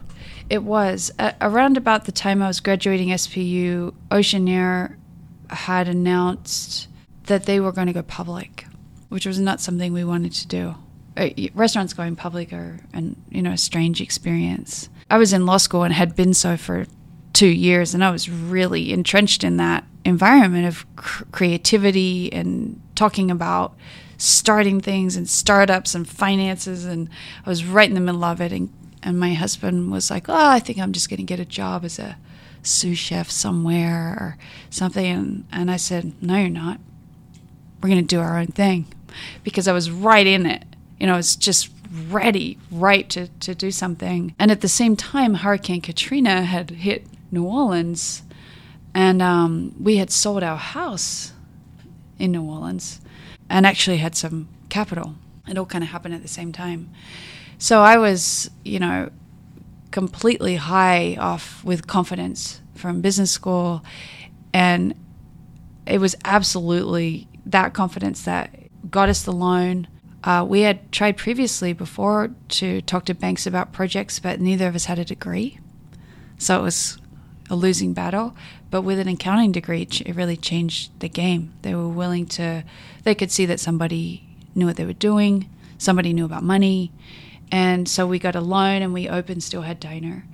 It 0.50 0.64
was 0.64 1.12
uh, 1.20 1.34
around 1.40 1.78
about 1.78 2.06
the 2.06 2.12
time 2.12 2.42
I 2.42 2.48
was 2.48 2.60
graduating 2.60 3.10
SPU. 3.10 3.94
Oceanaire 4.10 4.98
had 5.50 5.88
announced 5.88 6.88
that 7.26 7.46
they 7.46 7.60
were 7.60 7.72
going 7.72 7.88
to 7.88 7.94
go 7.94 8.02
public, 8.02 8.66
which 9.10 9.26
was 9.26 9.40
not 9.40 9.62
something 9.62 9.94
we 9.94 10.04
wanted 10.04 10.34
to 10.34 10.48
do. 10.48 10.76
Uh, 11.16 11.30
restaurants 11.54 11.94
going 11.94 12.16
public 12.16 12.52
are, 12.52 12.80
an, 12.94 13.16
you 13.30 13.42
know, 13.42 13.52
a 13.52 13.58
strange 13.58 14.02
experience. 14.02 14.90
I 15.10 15.18
was 15.18 15.34
in 15.34 15.46
law 15.46 15.58
school 15.58 15.84
and 15.84 15.94
had 15.94 16.16
been 16.16 16.34
so 16.34 16.58
for 16.58 16.86
two 17.34 17.48
years, 17.48 17.94
and 17.94 18.04
I 18.04 18.12
was 18.12 18.30
really 18.30 18.92
entrenched 18.92 19.44
in 19.44 19.58
that 19.58 19.86
environment 20.06 20.66
of 20.66 20.96
cr- 20.96 21.24
creativity 21.32 22.32
and 22.34 22.82
talking 22.96 23.30
about 23.30 23.76
starting 24.18 24.82
things 24.82 25.16
and 25.16 25.30
startups 25.30 25.96
and 25.96 26.08
finances, 26.08 26.86
and 26.86 27.10
I 27.46 27.50
was 27.50 27.66
right 27.66 27.88
in 27.88 27.96
the 27.96 28.02
middle 28.02 28.24
of 28.24 28.42
it. 28.42 28.52
And, 28.52 28.74
and 29.04 29.20
my 29.20 29.34
husband 29.34 29.92
was 29.92 30.12
like, 30.12 30.28
"Oh, 30.28 30.50
I 30.50 30.60
think 30.60 30.80
I'm 30.80 30.92
just 30.92 31.10
going 31.10 31.18
to 31.18 31.24
get 31.24 31.40
a 31.40 31.46
job 31.46 31.86
as 31.86 32.00
a 32.00 32.18
sous 32.62 32.98
chef 32.98 33.30
somewhere 33.30 34.18
or 34.20 34.38
something." 34.70 35.06
And, 35.06 35.48
and 35.52 35.72
I 35.72 35.78
said, 35.78 36.14
"No, 36.22 36.38
you're 36.38 36.50
not. 36.50 36.80
We're 37.82 37.90
going 37.90 38.02
to 38.02 38.16
do 38.16 38.20
our 38.20 38.38
own 38.38 38.48
thing," 38.48 38.88
because 39.44 39.68
I 39.68 39.74
was 39.74 39.90
right 39.92 40.28
in 40.28 40.46
it. 40.46 40.64
You 41.00 41.08
know, 41.08 41.18
it's 41.18 41.38
just 41.38 41.70
ready, 42.10 42.58
right 42.72 43.10
to, 43.10 43.28
to 43.28 43.56
do 43.56 43.72
something. 43.72 44.36
And 44.38 44.52
at 44.52 44.62
the 44.62 44.68
same 44.68 44.96
time, 44.96 45.36
Hurricane 45.36 45.82
Katrina 45.82 46.44
had 46.44 46.70
hit 46.72 47.08
New 47.32 47.44
Orleans, 47.44 48.24
and 48.94 49.22
um, 49.22 49.76
we 49.80 49.98
had 49.98 50.12
sold 50.12 50.44
our 50.44 50.58
house 50.58 51.34
in 52.18 52.32
New 52.32 52.44
Orleans 52.44 53.02
and 53.50 53.66
actually 53.66 53.98
had 53.98 54.16
some 54.16 54.48
capital. 54.70 55.16
It 55.48 55.58
all 55.58 55.66
kind 55.66 55.84
of 55.84 55.90
happened 55.90 56.14
at 56.14 56.22
the 56.22 56.28
same 56.28 56.52
time. 56.52 56.92
So 57.58 57.82
I 57.82 57.98
was, 57.98 58.50
you 58.64 58.80
know, 58.80 59.10
completely 59.92 60.56
high 60.56 61.18
off 61.20 61.64
with 61.64 61.88
confidence 61.88 62.62
from 62.76 63.02
business 63.02 63.32
school. 63.32 63.84
And 64.54 64.94
it 65.86 66.00
was 66.00 66.16
absolutely 66.24 67.28
that 67.46 67.74
confidence 67.74 68.24
that 68.24 68.56
got 68.90 69.10
us 69.10 69.24
the 69.24 69.32
loan. 69.32 69.88
Uh, 70.24 70.46
we 70.48 70.62
had 70.62 70.92
tried 70.92 71.18
previously 71.18 71.74
before 71.74 72.32
to 72.50 72.82
talk 72.82 73.06
to 73.06 73.14
banks 73.14 73.48
about 73.48 73.74
projects, 73.74 74.20
but 74.20 74.40
neither 74.40 74.68
of 74.68 74.76
us 74.76 74.86
had 74.86 75.00
a 75.00 75.06
degree. 75.06 75.60
So 76.38 76.60
it 76.60 76.64
was 76.64 76.98
a 77.50 77.56
losing 77.56 77.94
battle. 77.94 78.36
But 78.70 78.82
with 78.82 79.00
an 79.00 79.08
accounting 79.08 79.52
degree, 79.52 79.82
it 79.82 80.16
really 80.16 80.38
changed 80.38 81.00
the 81.00 81.10
game. 81.10 81.54
They 81.62 81.74
were 81.74 81.88
willing 81.88 82.26
to, 82.28 82.64
they 83.04 83.16
could 83.16 83.32
see 83.32 83.46
that 83.48 83.60
somebody 83.60 84.28
knew 84.56 84.66
what 84.66 84.76
they 84.76 84.86
were 84.86 84.94
doing, 84.94 85.50
somebody 85.78 86.14
knew 86.14 86.26
about 86.26 86.44
money. 86.44 86.92
And 87.52 87.88
so 87.88 88.06
we 88.06 88.20
got 88.20 88.36
a 88.36 88.42
loan 88.42 88.82
and 88.82 88.94
we 88.94 89.10
opened 89.10 89.44
Steelhead 89.44 89.80
Diner. 89.80 90.26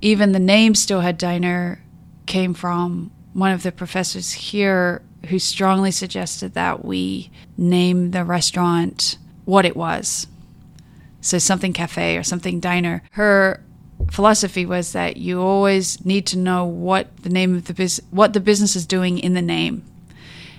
Even 0.00 0.32
the 0.32 0.38
name 0.38 0.74
Steelhead 0.74 1.18
Diner 1.18 1.82
came 2.26 2.54
from 2.54 3.10
one 3.32 3.52
of 3.52 3.62
the 3.62 3.72
professors 3.72 4.32
here 4.32 5.02
who 5.28 5.38
strongly 5.38 5.90
suggested 5.90 6.54
that 6.54 6.84
we 6.84 7.30
name 7.56 8.10
the 8.10 8.24
restaurant 8.24 9.18
what 9.44 9.64
it 9.64 9.76
was. 9.76 10.26
So 11.20 11.38
something 11.38 11.72
cafe 11.72 12.16
or 12.16 12.22
something 12.22 12.60
diner. 12.60 13.02
Her 13.12 13.62
philosophy 14.10 14.66
was 14.66 14.92
that 14.92 15.16
you 15.16 15.40
always 15.40 16.04
need 16.04 16.26
to 16.26 16.38
know 16.38 16.64
what 16.64 17.16
the 17.22 17.28
name 17.28 17.54
of 17.54 17.66
the 17.66 17.74
business, 17.74 18.06
what 18.10 18.32
the 18.32 18.40
business 18.40 18.76
is 18.76 18.86
doing 18.86 19.18
in 19.18 19.34
the 19.34 19.42
name. 19.42 19.84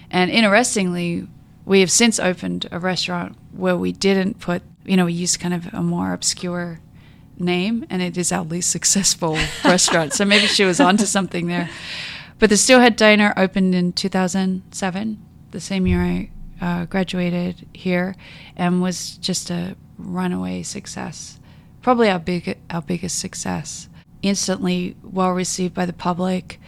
And 0.09 0.29
interestingly, 0.29 1.27
we 1.65 1.79
have 1.79 1.91
since 1.91 2.19
opened 2.19 2.67
a 2.71 2.79
restaurant 2.79 3.35
where 3.51 3.77
we 3.77 3.91
didn't 3.91 4.39
put, 4.39 4.61
you 4.85 4.97
know, 4.97 5.05
we 5.05 5.13
used 5.13 5.39
kind 5.39 5.53
of 5.53 5.73
a 5.73 5.81
more 5.81 6.13
obscure 6.13 6.79
name, 7.37 7.85
and 7.89 8.01
it 8.01 8.17
is 8.17 8.31
our 8.31 8.43
least 8.43 8.69
successful 8.69 9.37
restaurant. 9.65 10.13
So 10.13 10.25
maybe 10.25 10.47
she 10.47 10.65
was 10.65 10.79
onto 10.79 11.05
something 11.05 11.47
there. 11.47 11.69
But 12.39 12.49
the 12.49 12.57
Steelhead 12.57 12.95
Diner 12.95 13.33
opened 13.37 13.73
in 13.73 13.93
2007, 13.93 15.25
the 15.51 15.59
same 15.59 15.87
year 15.87 16.01
I 16.01 16.29
uh, 16.61 16.85
graduated 16.85 17.67
here, 17.73 18.15
and 18.55 18.81
was 18.81 19.17
just 19.17 19.49
a 19.49 19.75
runaway 19.97 20.63
success 20.63 21.39
probably 21.83 22.09
our 22.09 22.17
big 22.17 22.57
our 22.71 22.81
biggest 22.81 23.19
success. 23.19 23.87
Instantly 24.23 24.95
well 25.03 25.31
received 25.31 25.73
by 25.73 25.85
the 25.85 25.93
public. 25.93 26.59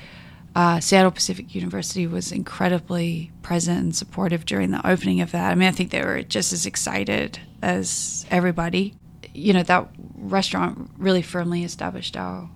Uh, 0.55 0.79
Seattle 0.79 1.11
Pacific 1.11 1.55
University 1.55 2.07
was 2.07 2.31
incredibly 2.31 3.31
present 3.41 3.79
and 3.79 3.95
supportive 3.95 4.45
during 4.45 4.71
the 4.71 4.87
opening 4.87 5.19
of 5.19 5.31
that. 5.31 5.51
I 5.51 5.55
mean, 5.55 5.67
I 5.67 5.71
think 5.71 5.91
they 5.91 6.03
were 6.03 6.21
just 6.21 6.53
as 6.53 6.65
excited 6.65 7.39
as 7.61 8.25
everybody. 8.29 8.93
You 9.33 9.51
know, 9.53 9.63
that 9.63 9.89
restaurant 10.15 10.91
really 10.97 11.21
firmly 11.21 11.63
established 11.63 12.15
our 12.15 12.49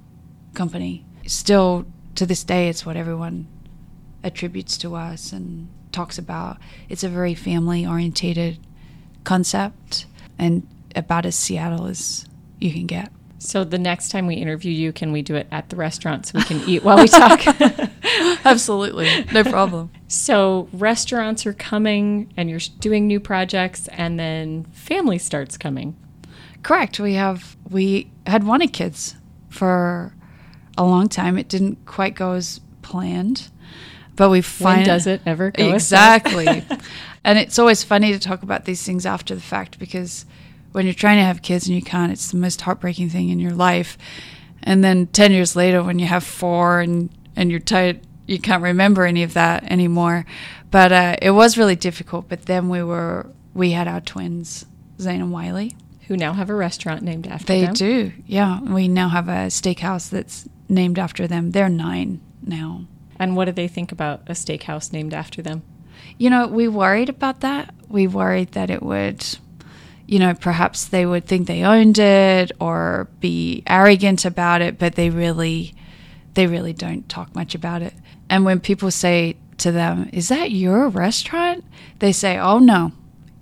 company. 0.53 1.05
Still 1.25 1.85
to 2.15 2.25
this 2.25 2.43
day, 2.43 2.69
it's 2.69 2.85
what 2.85 2.95
everyone 2.95 3.47
attributes 4.23 4.77
to 4.77 4.95
us 4.95 5.33
and 5.33 5.67
talks 5.91 6.17
about. 6.17 6.57
It's 6.87 7.03
a 7.03 7.09
very 7.09 7.33
family 7.33 7.85
orientated 7.85 8.59
concept 9.25 10.05
and 10.37 10.65
about 10.95 11.25
as 11.25 11.35
Seattle 11.35 11.85
as 11.85 12.28
you 12.59 12.71
can 12.71 12.85
get. 12.87 13.11
So 13.41 13.63
the 13.63 13.79
next 13.79 14.09
time 14.09 14.27
we 14.27 14.35
interview 14.35 14.71
you, 14.71 14.91
can 14.91 15.13
we 15.13 15.21
do 15.21 15.35
it 15.35 15.47
at 15.49 15.69
the 15.69 15.77
restaurant 15.77 16.25
so 16.25 16.37
we 16.39 16.43
can 16.43 16.59
eat 16.67 16.83
while 16.83 16.97
we 16.97 17.07
talk? 17.07 17.41
Absolutely. 18.45 19.25
No 19.31 19.43
problem. 19.43 19.91
So 20.07 20.67
restaurants 20.73 21.45
are 21.45 21.53
coming 21.53 22.33
and 22.35 22.49
you're 22.49 22.59
doing 22.79 23.07
new 23.07 23.19
projects 23.19 23.87
and 23.89 24.19
then 24.19 24.65
family 24.71 25.17
starts 25.17 25.57
coming. 25.57 25.95
Correct. 26.63 26.99
We 26.99 27.13
have 27.13 27.55
we 27.69 28.11
had 28.27 28.43
wanted 28.43 28.73
kids 28.73 29.15
for 29.49 30.13
a 30.77 30.83
long 30.83 31.07
time. 31.07 31.37
It 31.37 31.47
didn't 31.47 31.85
quite 31.85 32.15
go 32.15 32.33
as 32.33 32.59
planned, 32.81 33.49
but 34.17 34.29
we 34.29 34.37
When 34.39 34.43
find 34.43 34.85
does 34.85 35.07
it 35.07 35.21
ever 35.25 35.51
go? 35.51 35.73
exactly. 35.73 36.65
and 37.23 37.39
it's 37.39 37.57
always 37.57 37.83
funny 37.85 38.11
to 38.11 38.19
talk 38.19 38.43
about 38.43 38.65
these 38.65 38.83
things 38.83 39.05
after 39.05 39.33
the 39.33 39.41
fact 39.41 39.79
because 39.79 40.25
when 40.71 40.85
you're 40.85 40.93
trying 40.93 41.17
to 41.17 41.23
have 41.23 41.41
kids 41.41 41.67
and 41.67 41.75
you 41.75 41.81
can't, 41.81 42.11
it's 42.11 42.31
the 42.31 42.37
most 42.37 42.61
heartbreaking 42.61 43.09
thing 43.09 43.29
in 43.29 43.39
your 43.39 43.53
life. 43.53 43.97
And 44.63 44.83
then 44.83 45.07
ten 45.07 45.31
years 45.31 45.55
later, 45.55 45.83
when 45.83 45.99
you 45.99 46.05
have 46.05 46.23
four 46.23 46.79
and 46.79 47.09
and 47.35 47.51
you're 47.51 47.59
tired, 47.59 48.01
you 48.27 48.39
can't 48.39 48.63
remember 48.63 49.05
any 49.05 49.23
of 49.23 49.33
that 49.33 49.63
anymore. 49.63 50.25
But 50.71 50.91
uh, 50.91 51.15
it 51.21 51.31
was 51.31 51.57
really 51.57 51.75
difficult. 51.75 52.29
But 52.29 52.45
then 52.45 52.69
we 52.69 52.83
were 52.83 53.27
we 53.53 53.71
had 53.71 53.87
our 53.87 54.01
twins, 54.01 54.65
Zane 54.99 55.21
and 55.21 55.31
Wylie. 55.31 55.75
Who 56.07 56.17
now 56.17 56.33
have 56.33 56.49
a 56.49 56.55
restaurant 56.55 57.03
named 57.03 57.27
after 57.27 57.45
They 57.45 57.61
them. 57.61 57.73
They 57.75 57.77
do, 57.77 58.11
yeah. 58.25 58.61
We 58.61 58.87
now 58.87 59.09
have 59.09 59.29
a 59.29 59.47
steakhouse 59.49 60.09
that's 60.09 60.49
named 60.67 60.97
after 60.97 61.27
them. 61.27 61.51
They're 61.51 61.69
nine 61.69 62.19
now. 62.41 62.85
And 63.19 63.35
what 63.35 63.45
do 63.45 63.51
they 63.51 63.67
think 63.67 63.91
about 63.91 64.21
a 64.27 64.31
steakhouse 64.31 64.91
named 64.91 65.13
after 65.13 65.43
them? 65.43 65.61
You 66.17 66.31
know, 66.31 66.47
we 66.47 66.67
worried 66.67 67.09
about 67.09 67.41
that. 67.41 67.75
We 67.89 68.07
worried 68.07 68.53
that 68.53 68.71
it 68.71 68.81
would, 68.81 69.37
you 70.09 70.17
know, 70.17 70.33
perhaps 70.33 70.85
they 70.85 71.05
would 71.05 71.27
think 71.27 71.45
they 71.45 71.61
owned 71.61 71.99
it 71.99 72.51
or 72.59 73.07
be 73.19 73.61
arrogant 73.67 74.25
about 74.25 74.59
it, 74.59 74.79
but 74.79 74.95
they 74.95 75.11
really, 75.11 75.75
they 76.33 76.47
really 76.47 76.73
don't 76.73 77.07
talk 77.07 77.35
much 77.35 77.53
about 77.53 77.83
it. 77.83 77.93
And 78.27 78.43
when 78.43 78.59
people 78.59 78.89
say 78.89 79.37
to 79.59 79.71
them, 79.71 80.09
"Is 80.11 80.29
that 80.29 80.49
your 80.49 80.89
restaurant?" 80.89 81.63
they 81.99 82.11
say, 82.11 82.39
"Oh 82.39 82.57
no, 82.57 82.91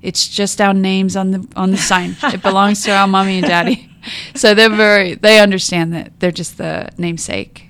it's 0.01 0.27
just 0.27 0.59
our 0.59 0.73
names 0.73 1.15
on 1.15 1.31
the 1.31 1.47
on 1.55 1.71
the 1.71 1.77
sign. 1.77 2.17
it 2.23 2.41
belongs 2.41 2.83
to 2.83 2.91
our 2.91 3.07
mommy 3.07 3.37
and 3.37 3.47
daddy." 3.47 3.89
So 4.35 4.53
they're 4.53 4.69
very, 4.69 5.15
they 5.15 5.41
understand 5.41 5.91
that 5.91 6.17
they're 6.21 6.31
just 6.31 6.57
the 6.57 6.87
namesake 6.97 7.67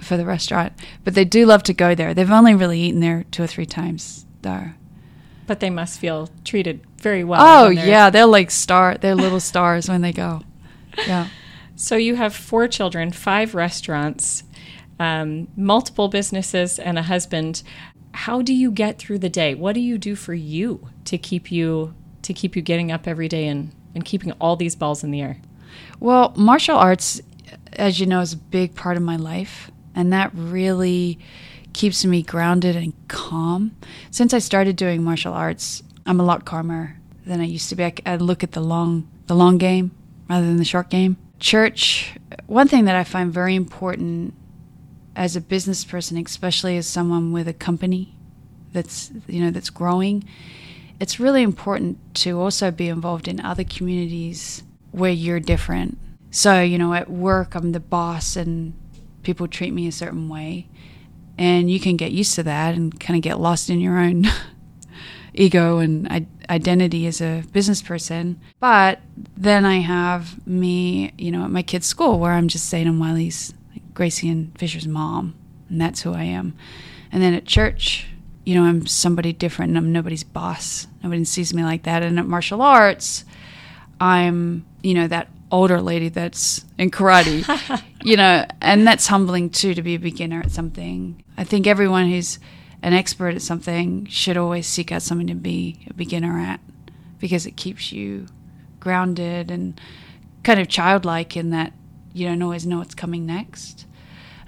for 0.00 0.16
the 0.16 0.24
restaurant, 0.24 0.72
but 1.04 1.14
they 1.14 1.24
do 1.24 1.46
love 1.46 1.62
to 1.64 1.72
go 1.72 1.94
there. 1.94 2.14
They've 2.14 2.28
only 2.28 2.56
really 2.56 2.80
eaten 2.80 2.98
there 2.98 3.26
two 3.30 3.44
or 3.44 3.46
three 3.46 3.66
times, 3.66 4.26
though. 4.42 4.70
But 5.46 5.60
they 5.60 5.70
must 5.70 6.00
feel 6.00 6.30
treated 6.44 6.80
very 7.00 7.24
well. 7.24 7.40
Oh 7.40 7.68
yeah, 7.68 8.10
they're 8.10 8.26
like 8.26 8.50
star. 8.50 8.96
They're 8.98 9.14
little 9.14 9.40
stars 9.40 9.88
when 9.88 10.02
they 10.02 10.12
go. 10.12 10.42
Yeah. 11.06 11.28
So 11.80 11.94
you 11.94 12.16
have 12.16 12.34
four 12.34 12.66
children, 12.66 13.12
five 13.12 13.54
restaurants, 13.54 14.42
um, 14.98 15.46
multiple 15.56 16.08
businesses, 16.08 16.76
and 16.80 16.98
a 16.98 17.02
husband. 17.02 17.62
How 18.12 18.42
do 18.42 18.52
you 18.52 18.72
get 18.72 18.98
through 18.98 19.20
the 19.20 19.28
day? 19.28 19.54
What 19.54 19.74
do 19.74 19.80
you 19.80 19.96
do 19.96 20.16
for 20.16 20.34
you 20.34 20.88
to 21.04 21.16
keep 21.16 21.52
you 21.52 21.94
to 22.22 22.34
keep 22.34 22.56
you 22.56 22.62
getting 22.62 22.90
up 22.90 23.06
every 23.06 23.28
day 23.28 23.46
and, 23.46 23.72
and 23.94 24.04
keeping 24.04 24.32
all 24.40 24.56
these 24.56 24.74
balls 24.74 25.04
in 25.04 25.12
the 25.12 25.20
air? 25.20 25.36
Well, 26.00 26.32
martial 26.36 26.76
arts, 26.76 27.20
as 27.74 28.00
you 28.00 28.06
know, 28.06 28.22
is 28.22 28.32
a 28.32 28.38
big 28.38 28.74
part 28.74 28.96
of 28.96 29.04
my 29.04 29.14
life, 29.16 29.70
and 29.94 30.12
that 30.12 30.32
really 30.34 31.20
keeps 31.72 32.04
me 32.04 32.22
grounded 32.22 32.74
and 32.74 32.92
calm. 33.06 33.76
Since 34.10 34.34
I 34.34 34.40
started 34.40 34.74
doing 34.74 35.04
martial 35.04 35.32
arts, 35.32 35.84
I'm 36.08 36.20
a 36.20 36.24
lot 36.24 36.46
calmer 36.46 36.96
than 37.26 37.40
I 37.40 37.44
used 37.44 37.68
to 37.68 37.76
be. 37.76 37.84
I, 37.84 37.92
I 38.06 38.16
look 38.16 38.42
at 38.42 38.52
the 38.52 38.60
long, 38.60 39.08
the 39.26 39.34
long 39.34 39.58
game 39.58 39.90
rather 40.28 40.46
than 40.46 40.56
the 40.56 40.64
short 40.64 40.88
game. 40.88 41.18
Church. 41.38 42.16
One 42.46 42.66
thing 42.66 42.86
that 42.86 42.96
I 42.96 43.04
find 43.04 43.32
very 43.32 43.54
important 43.54 44.34
as 45.14 45.36
a 45.36 45.40
business 45.40 45.84
person, 45.84 46.16
especially 46.16 46.78
as 46.78 46.86
someone 46.86 47.30
with 47.30 47.46
a 47.46 47.52
company 47.52 48.14
that's 48.72 49.10
you 49.26 49.42
know 49.42 49.50
that's 49.50 49.70
growing, 49.70 50.24
it's 50.98 51.20
really 51.20 51.42
important 51.42 51.98
to 52.22 52.40
also 52.40 52.70
be 52.70 52.88
involved 52.88 53.28
in 53.28 53.40
other 53.40 53.64
communities 53.64 54.62
where 54.90 55.12
you're 55.12 55.40
different. 55.40 55.98
So, 56.30 56.62
you 56.62 56.78
know, 56.78 56.94
at 56.94 57.10
work, 57.10 57.54
I'm 57.54 57.72
the 57.72 57.80
boss 57.80 58.34
and 58.34 58.72
people 59.22 59.46
treat 59.46 59.72
me 59.72 59.86
a 59.86 59.92
certain 59.92 60.28
way. 60.28 60.68
And 61.36 61.70
you 61.70 61.78
can 61.78 61.96
get 61.96 62.12
used 62.12 62.34
to 62.34 62.42
that 62.44 62.74
and 62.74 62.98
kind 62.98 63.16
of 63.16 63.22
get 63.22 63.38
lost 63.38 63.70
in 63.70 63.80
your 63.80 63.98
own 63.98 64.24
ego 65.38 65.78
and 65.78 66.08
I- 66.08 66.26
identity 66.50 67.06
as 67.06 67.20
a 67.20 67.44
business 67.52 67.80
person. 67.80 68.40
But 68.60 69.00
then 69.36 69.64
I 69.64 69.78
have 69.78 70.46
me, 70.46 71.12
you 71.16 71.30
know, 71.30 71.44
at 71.44 71.50
my 71.50 71.62
kid's 71.62 71.86
school 71.86 72.18
where 72.18 72.32
I'm 72.32 72.48
just 72.48 72.68
Zane 72.68 72.88
and 72.88 73.00
Wylie's, 73.00 73.54
Gracie 73.94 74.28
and 74.28 74.56
Fisher's 74.58 74.86
mom. 74.86 75.34
And 75.68 75.80
that's 75.80 76.02
who 76.02 76.12
I 76.12 76.24
am. 76.24 76.54
And 77.12 77.22
then 77.22 77.34
at 77.34 77.44
church, 77.44 78.06
you 78.44 78.54
know, 78.54 78.64
I'm 78.64 78.86
somebody 78.86 79.32
different 79.32 79.70
and 79.70 79.78
I'm 79.78 79.92
nobody's 79.92 80.24
boss. 80.24 80.86
Nobody 81.02 81.24
sees 81.24 81.54
me 81.54 81.62
like 81.62 81.84
that. 81.84 82.02
And 82.02 82.18
at 82.18 82.26
martial 82.26 82.62
arts, 82.62 83.24
I'm, 84.00 84.64
you 84.82 84.94
know, 84.94 85.06
that 85.08 85.28
older 85.50 85.80
lady 85.80 86.08
that's 86.08 86.64
in 86.76 86.90
karate, 86.90 87.82
you 88.02 88.16
know, 88.16 88.44
and 88.60 88.86
that's 88.86 89.06
humbling 89.06 89.50
too 89.50 89.74
to 89.74 89.82
be 89.82 89.94
a 89.94 89.98
beginner 89.98 90.40
at 90.40 90.50
something. 90.50 91.22
I 91.36 91.44
think 91.44 91.66
everyone 91.66 92.08
who's 92.08 92.38
an 92.82 92.92
expert 92.92 93.34
at 93.34 93.42
something 93.42 94.06
should 94.06 94.36
always 94.36 94.66
seek 94.66 94.92
out 94.92 95.02
something 95.02 95.26
to 95.26 95.34
be 95.34 95.84
a 95.88 95.94
beginner 95.94 96.38
at 96.38 96.60
because 97.18 97.46
it 97.46 97.56
keeps 97.56 97.92
you 97.92 98.26
grounded 98.80 99.50
and 99.50 99.80
kind 100.44 100.60
of 100.60 100.68
childlike 100.68 101.36
in 101.36 101.50
that 101.50 101.72
you 102.12 102.26
don't 102.26 102.40
always 102.42 102.66
know 102.66 102.78
what's 102.78 102.94
coming 102.94 103.26
next. 103.26 103.86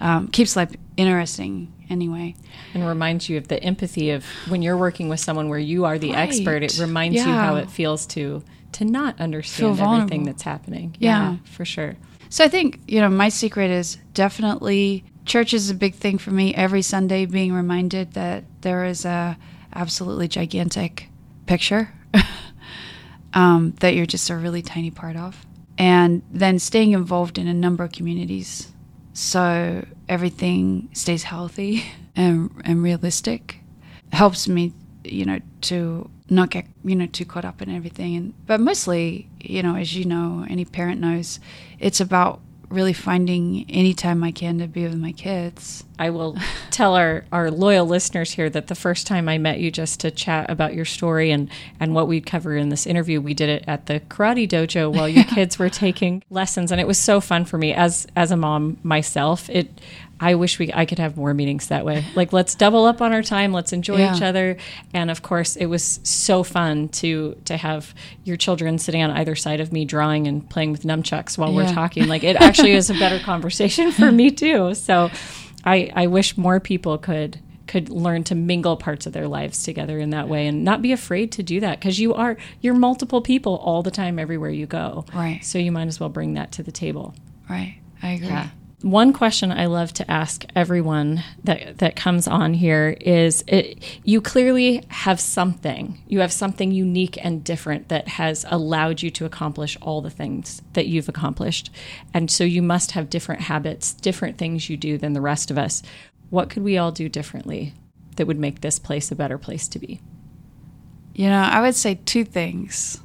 Um, 0.01 0.29
keeps 0.29 0.57
life 0.57 0.71
interesting 0.97 1.73
anyway. 1.91 2.35
And 2.73 2.87
reminds 2.87 3.29
you 3.29 3.37
of 3.37 3.49
the 3.49 3.63
empathy 3.63 4.11
of 4.11 4.25
when 4.49 4.63
you're 4.63 4.77
working 4.79 5.09
with 5.09 5.21
someone 5.21 5.49
where 5.49 5.59
you 5.59 5.85
are 5.85 5.99
the 5.99 6.11
Right. 6.13 6.19
expert. 6.29 6.63
It 6.63 6.79
reminds 6.79 7.17
you 7.17 7.25
how 7.25 7.57
it 7.57 7.71
feels 7.71 8.07
to 8.09 8.43
to 8.73 8.85
not 8.85 9.21
understand 9.21 9.81
everything 9.81 10.23
that's 10.25 10.45
happening. 10.45 10.95
Yeah. 11.01 11.37
for 11.45 11.65
sure. 11.65 11.97
So 12.29 12.45
I 12.45 12.49
think, 12.49 12.79
you 12.87 13.01
know, 13.01 13.09
my 13.09 13.29
secret 13.29 13.69
is 13.69 13.99
definitely 14.15 15.03
church 15.25 15.55
is 15.55 15.71
a 15.71 15.75
big 15.75 15.95
thing 15.95 16.19
for 16.19 16.31
me. 16.31 16.55
Every 16.55 16.83
Sunday 16.83 17.27
being 17.27 17.53
reminded 17.53 18.13
that 18.13 18.45
there 18.63 18.85
is 18.85 19.05
a 19.05 19.39
absolutely 19.75 20.29
gigantic 20.29 21.09
picture 21.47 21.93
um, 23.35 23.75
that 23.81 23.95
you're 23.95 24.07
just 24.07 24.31
a 24.31 24.37
really 24.37 24.63
tiny 24.63 24.91
part 24.91 25.17
of. 25.17 25.47
And 25.79 26.23
then 26.31 26.59
staying 26.59 26.93
involved 26.93 27.39
in 27.39 27.47
a 27.47 27.55
number 27.55 27.85
of 27.85 27.93
communities 27.93 28.73
so 29.13 29.85
everything 30.09 30.89
stays 30.93 31.25
healthy 31.25 31.85
and, 32.17 32.51
and 32.65 32.83
realistic 32.83 33.59
helps 34.13 34.49
me, 34.49 34.73
you 35.05 35.25
know, 35.25 35.41
to 35.63 36.11
not 36.29 36.51
get, 36.51 36.67
you 36.85 36.95
know, 36.95 37.07
too 37.07 37.25
caught 37.25 37.45
up 37.45 37.61
in 37.63 37.71
everything. 37.75 38.17
And 38.17 38.47
but 38.47 38.61
mostly, 38.61 39.29
you 39.41 39.63
know, 39.63 39.77
as 39.77 39.95
you 39.95 40.05
know, 40.05 40.47
any 40.49 40.65
parent 40.65 41.01
knows, 41.01 41.41
it's 41.79 42.01
about 42.01 42.41
really 42.71 42.93
finding 42.93 43.67
any 43.69 43.93
time 43.93 44.23
I 44.23 44.31
can 44.31 44.59
to 44.59 44.69
be 44.69 44.85
with 44.85 44.97
my 44.97 45.13
kids. 45.13 45.85
I 45.99 46.11
will 46.11 46.39
tell 46.71 46.95
our, 46.95 47.25
our 47.33 47.51
loyal 47.51 47.85
listeners 47.85 48.33
here 48.33 48.49
that 48.49 48.69
the 48.69 48.75
first 48.75 49.07
time 49.07 49.29
I 49.29 49.39
met 49.39 49.59
you 49.59 49.71
just 49.71 50.01
to 50.01 50.11
chat 50.11 50.49
about 50.49 50.73
your 50.73 50.85
story 50.85 51.31
and, 51.33 51.51
and 51.81 51.95
what 51.95 52.09
we'd 52.09 52.25
cover 52.25 52.57
in 52.57 52.69
this 52.69 52.87
interview, 52.87 53.21
we 53.21 53.35
did 53.35 53.49
it 53.49 53.65
at 53.67 53.87
the 53.87 54.01
karate 54.01 54.49
dojo 54.49 54.91
while 54.93 55.09
your 55.09 55.25
kids 55.35 55.59
were 55.59 55.69
taking 55.69 56.23
lessons. 56.31 56.71
And 56.71 56.81
it 56.81 56.87
was 56.87 56.99
so 56.99 57.21
fun 57.21 57.45
for 57.45 57.59
me 57.59 57.75
as 57.75 58.07
as 58.17 58.31
a 58.31 58.37
mom 58.37 58.79
myself. 58.83 59.51
It 59.51 59.69
I 60.23 60.35
wish 60.35 60.59
we 60.59 60.71
I 60.73 60.85
could 60.85 60.99
have 60.99 61.17
more 61.17 61.33
meetings 61.33 61.69
that 61.69 61.85
way. 61.85 62.05
Like 62.15 62.33
let's 62.33 62.55
double 62.55 62.85
up 62.85 63.01
on 63.01 63.13
our 63.13 63.23
time, 63.23 63.53
let's 63.53 63.73
enjoy 63.73 63.97
Yeah. 63.99 64.15
each 64.15 64.23
other. 64.23 64.59
And 64.93 65.11
of 65.11 65.23
course 65.23 65.57
it 65.57 65.67
was 65.67 65.99
so 66.03 66.43
fun 66.43 66.89
to 66.91 67.37
to 67.47 67.57
have 67.57 67.95
your 68.25 68.37
children 68.37 68.79
sitting 68.79 69.03
on 69.03 69.11
either 69.13 69.35
side 69.35 69.61
of 69.61 69.73
me 69.73 69.85
drawing 69.87 70.27
and 70.27 70.49
playing 70.49 70.73
with 70.73 70.83
nunchucks 70.83 71.39
while 71.39 71.55
we're 71.55 71.73
talking. 71.73 72.07
Like 72.07 72.23
it 72.23 72.37
actually 72.41 72.73
is 72.73 72.91
a 72.91 72.95
better 72.95 73.19
conversation 73.19 73.93
for 73.93 74.13
me 74.13 74.31
too. 74.31 74.75
So 74.75 75.11
I, 75.65 75.91
I 75.95 76.07
wish 76.07 76.37
more 76.37 76.61
people 76.61 76.99
could 76.99 77.41
could 77.67 77.89
learn 77.89 78.25
to 78.25 78.35
mingle 78.35 78.77
parts 78.77 79.07
of 79.07 79.13
their 79.13 79.29
lives 79.29 79.63
together 79.63 79.99
in 79.99 80.11
that 80.11 80.29
way 80.29 80.49
and 80.49 80.65
not 80.65 80.83
be 80.83 80.91
afraid 80.93 81.31
to 81.31 81.43
do 81.43 81.61
that 81.61 81.79
because 81.79 82.01
you 82.01 82.13
are 82.15 82.37
you're 82.61 82.75
multiple 82.75 83.23
people 83.23 83.57
all 83.59 83.83
the 83.83 83.91
time 83.93 84.19
everywhere 84.19 84.51
you 84.51 84.67
go. 84.67 85.05
Right. 85.15 85.43
So 85.45 85.57
you 85.59 85.71
might 85.73 85.87
as 85.87 86.01
well 86.01 86.09
bring 86.09 86.35
that 86.35 86.51
to 86.53 86.63
the 86.63 86.73
table. 86.73 87.15
Right. 87.49 87.79
I 88.03 88.11
agree. 88.13 88.29
One 88.83 89.13
question 89.13 89.53
I 89.53 89.67
love 89.67 89.93
to 89.95 90.11
ask 90.11 90.43
everyone 90.57 91.23
that 91.45 91.79
that 91.79 91.97
comes 91.97 92.27
on 92.27 92.55
here 92.55 92.97
is 92.99 93.45
it, 93.47 93.83
you 94.05 94.23
clearly 94.23 94.83
have 94.89 95.21
something. 95.21 96.03
You 96.09 96.21
have 96.21 96.33
something 96.33 96.73
unique 96.73 97.23
and 97.23 97.45
different 97.45 97.91
that 97.91 98.09
has 98.09 98.47
allowed 98.49 99.03
you 99.03 99.11
to 99.11 99.27
accomplish 99.27 99.77
all 99.83 100.01
the 100.01 100.09
things 100.09 100.63
that 100.73 100.87
you've 100.87 101.11
accomplished. 101.11 101.71
And 102.15 102.31
so 102.31 102.43
you 102.43 102.63
must 102.63 102.93
have 102.93 103.11
different 103.11 103.43
habits, 103.43 103.93
different 103.93 104.39
things 104.39 104.71
you 104.71 104.79
do 104.79 104.97
than 104.97 105.13
the 105.13 105.21
rest 105.21 105.51
of 105.51 105.59
us. 105.59 105.83
What 106.31 106.49
could 106.49 106.63
we 106.63 106.79
all 106.79 106.91
do 106.91 107.11
differently 107.11 107.75
that 108.17 108.27
would 108.27 108.39
make 108.39 108.63
this 108.63 108.79
place 108.79 109.13
a 109.13 109.17
better 109.17 109.37
place 109.37 109.69
to 109.69 109.79
be? 109.79 110.01
You 111.15 111.27
know, 111.27 111.43
I 111.43 111.61
would 111.61 111.75
say 111.75 112.01
two 112.07 112.25
things. 112.25 112.99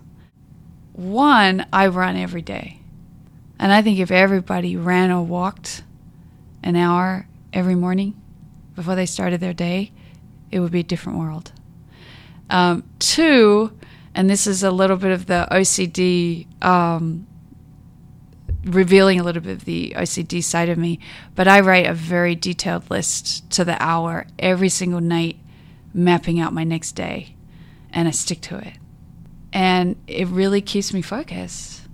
One, 0.94 1.66
I 1.74 1.88
run 1.88 2.16
every 2.16 2.42
day. 2.42 2.80
And 3.60 3.72
I 3.72 3.82
think 3.82 4.00
if 4.00 4.12
everybody 4.12 4.76
ran 4.76 5.12
or 5.12 5.24
walked 5.24 5.84
an 6.64 6.76
hour 6.76 7.28
every 7.54 7.76
morning, 7.76 8.22
before 8.76 8.96
they 8.96 9.06
started 9.06 9.40
their 9.40 9.54
day, 9.54 9.92
it 10.52 10.60
would 10.60 10.72
be 10.72 10.82
a 10.82 10.84
different 10.84 11.18
world. 11.20 11.52
Um, 12.50 12.84
two, 13.00 13.72
and 14.14 14.30
this 14.30 14.46
is 14.46 14.64
a 14.64 14.72
little 14.72 14.98
bit 14.98 15.12
of 15.12 15.26
the 15.26 15.48
OCD, 15.52 16.48
um, 16.64 17.28
revealing 18.64 19.20
a 19.20 19.24
little 19.24 19.42
bit 19.42 19.54
of 19.54 19.66
the 19.66 19.94
OCD 19.96 20.44
side 20.44 20.70
of 20.70 20.78
me, 20.78 21.00
but 21.34 21.48
I 21.48 21.60
write 21.62 21.88
a 21.88 21.94
very 21.94 22.36
detailed 22.36 22.90
list 22.90 23.50
to 23.52 23.64
the 23.64 23.82
hour 23.82 24.28
every 24.38 24.70
single 24.70 25.02
night, 25.02 25.38
mapping 25.94 26.40
out 26.40 26.54
my 26.54 26.64
next 26.64 26.94
day, 26.94 27.36
and 27.92 28.08
I 28.08 28.12
stick 28.12 28.42
to 28.42 28.58
it. 28.58 28.74
And 29.54 29.96
it 30.08 30.28
really 30.28 30.62
keeps 30.62 30.94
me 30.94 31.02
focused. 31.02 31.85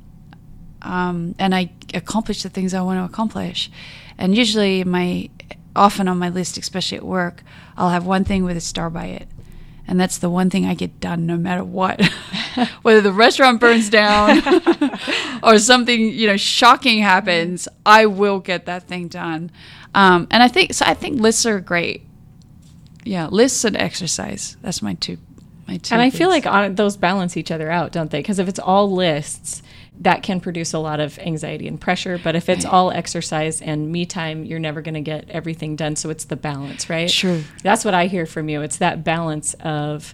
Um, 0.82 1.36
and 1.38 1.54
I 1.54 1.72
accomplish 1.94 2.44
the 2.44 2.50
things 2.50 2.74
I 2.74 2.82
want 2.82 3.00
to 3.00 3.12
accomplish. 3.12 3.72
And 4.18 4.36
usually, 4.36 4.84
my 4.84 5.30
often 5.76 6.08
on 6.08 6.18
my 6.18 6.30
list, 6.30 6.58
especially 6.58 6.98
at 6.98 7.06
work, 7.06 7.44
I'll 7.78 7.90
have 7.90 8.06
one 8.06 8.24
thing 8.24 8.44
with 8.44 8.58
a 8.58 8.62
star 8.62 8.90
by 8.90 9.06
it 9.06 9.28
and 9.92 10.00
that's 10.00 10.20
the 10.20 10.30
one 10.30 10.50
thing 10.50 10.66
I 10.66 10.74
get 10.74 11.02
done 11.02 11.26
no 11.26 11.36
matter 11.36 11.66
what. 11.66 12.02
Whether 12.82 13.02
the 13.02 13.12
restaurant 13.12 13.60
burns 13.60 13.90
down 13.90 14.42
or 15.44 15.58
something, 15.58 16.00
you 16.00 16.28
know, 16.28 16.38
shocking 16.38 17.00
happens, 17.00 17.68
I 17.86 18.06
will 18.06 18.40
get 18.40 18.68
that 18.68 18.88
thing 18.88 19.10
done. 19.10 19.52
Um, 19.94 20.28
and 20.32 20.42
I 20.42 20.48
think 20.48 20.74
so. 20.74 20.86
I 20.86 20.94
think 20.94 21.20
lists 21.20 21.46
are 21.46 21.60
great. 21.60 22.06
Yeah, 23.04 23.28
lists 23.28 23.66
and 23.66 23.76
exercise. 23.76 24.56
That's 24.62 24.82
my 24.82 24.94
two. 24.94 25.18
My 25.68 25.76
two. 25.76 25.94
And 25.94 26.02
I 26.02 26.10
feel 26.10 26.30
like 26.30 26.46
on, 26.46 26.76
those 26.76 26.96
balance 26.96 27.36
each 27.36 27.52
other 27.52 27.70
out, 27.70 27.92
don't 27.92 28.12
they? 28.12 28.20
Because 28.20 28.40
if 28.40 28.48
it's 28.48 28.60
all 28.60 28.90
lists, 28.90 29.62
that 30.02 30.24
can 30.24 30.40
produce 30.40 30.74
a 30.74 30.80
lot 30.80 31.00
of 31.00 31.18
anxiety 31.20 31.68
and 31.68 31.80
pressure. 31.80 32.20
But 32.22 32.36
if 32.36 32.50
it's 32.50 32.66
all 32.66 32.92
exercise 32.92 33.62
and 33.62 33.92
me 33.92 34.06
time, 34.06 34.44
you're 34.44 34.60
never 34.60 34.82
going 34.82 34.96
to 34.96 35.02
get 35.02 35.30
everything 35.30 35.76
done. 35.76 35.96
So 35.96 36.10
it's 36.10 36.26
the 36.26 36.36
balance, 36.36 36.90
right? 36.90 37.10
Sure. 37.10 37.40
That's 37.64 37.86
what 37.86 37.94
I 37.94 38.08
hear 38.08 38.26
from 38.26 38.50
you. 38.50 38.62
It's 38.62 38.78
that 38.78 39.04
balance 39.04 39.54
of 39.62 40.14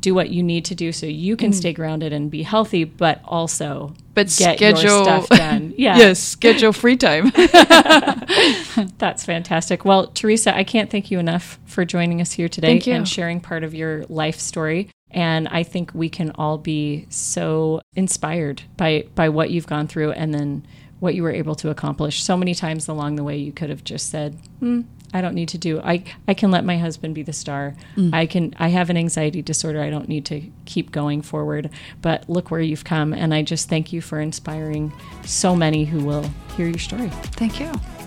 do 0.00 0.14
what 0.14 0.30
you 0.30 0.42
need 0.42 0.64
to 0.66 0.74
do 0.74 0.92
so 0.92 1.06
you 1.06 1.36
can 1.36 1.52
mm. 1.52 1.54
stay 1.54 1.72
grounded 1.72 2.12
and 2.12 2.30
be 2.30 2.42
healthy, 2.42 2.84
but 2.84 3.20
also 3.24 3.94
but 4.14 4.26
get 4.36 4.58
schedule 4.58 4.82
your 4.82 5.04
stuff 5.04 5.28
done. 5.30 5.72
Yeah. 5.78 5.96
yes, 5.96 6.18
schedule 6.18 6.72
free 6.72 6.96
time. 6.96 7.30
That's 8.98 9.24
fantastic. 9.24 9.84
Well, 9.84 10.08
Terresa, 10.08 10.54
I 10.54 10.64
can't 10.64 10.90
thank 10.90 11.10
you 11.10 11.18
enough 11.18 11.58
for 11.64 11.84
joining 11.84 12.20
us 12.20 12.32
here 12.32 12.48
today 12.48 12.80
and 12.88 13.08
sharing 13.08 13.40
part 13.40 13.64
of 13.64 13.74
your 13.74 14.04
life 14.06 14.38
story. 14.38 14.90
And 15.12 15.48
I 15.48 15.62
think 15.62 15.92
we 15.94 16.08
can 16.08 16.30
all 16.36 16.58
be 16.58 17.06
so 17.10 17.80
inspired 17.94 18.62
by 18.76 19.04
by 19.14 19.28
what 19.28 19.50
you've 19.50 19.66
gone 19.66 19.86
through 19.86 20.12
and 20.12 20.32
then 20.32 20.66
what 21.00 21.14
you 21.14 21.22
were 21.22 21.32
able 21.32 21.56
to 21.56 21.68
accomplish. 21.68 22.22
So 22.22 22.36
many 22.36 22.54
times 22.54 22.88
along 22.88 23.16
the 23.16 23.24
way, 23.24 23.36
you 23.36 23.52
could 23.52 23.70
have 23.70 23.82
just 23.82 24.08
said, 24.08 24.38
hmm, 24.60 24.82
"I 25.12 25.20
don't 25.20 25.34
need 25.34 25.48
to 25.48 25.58
do. 25.58 25.80
I 25.80 26.04
I 26.28 26.34
can 26.34 26.50
let 26.50 26.64
my 26.64 26.78
husband 26.78 27.14
be 27.14 27.22
the 27.22 27.32
star. 27.32 27.74
I 28.12 28.26
can. 28.26 28.54
I 28.58 28.68
have 28.68 28.88
an 28.88 28.96
anxiety 28.96 29.42
disorder. 29.42 29.82
I 29.82 29.90
don't 29.90 30.08
need 30.08 30.24
to 30.26 30.42
keep 30.64 30.92
going 30.92 31.22
forward." 31.22 31.70
But 32.00 32.30
look 32.30 32.50
where 32.50 32.60
you've 32.60 32.84
come, 32.84 33.12
and 33.12 33.34
I 33.34 33.42
just 33.42 33.68
thank 33.68 33.92
you 33.92 34.00
for 34.00 34.20
inspiring 34.20 34.92
so 35.24 35.56
many 35.56 35.84
who 35.84 36.04
will 36.04 36.30
hear 36.56 36.68
your 36.68 36.78
story. 36.78 37.08
Thank 37.36 37.60
you. 37.60 38.01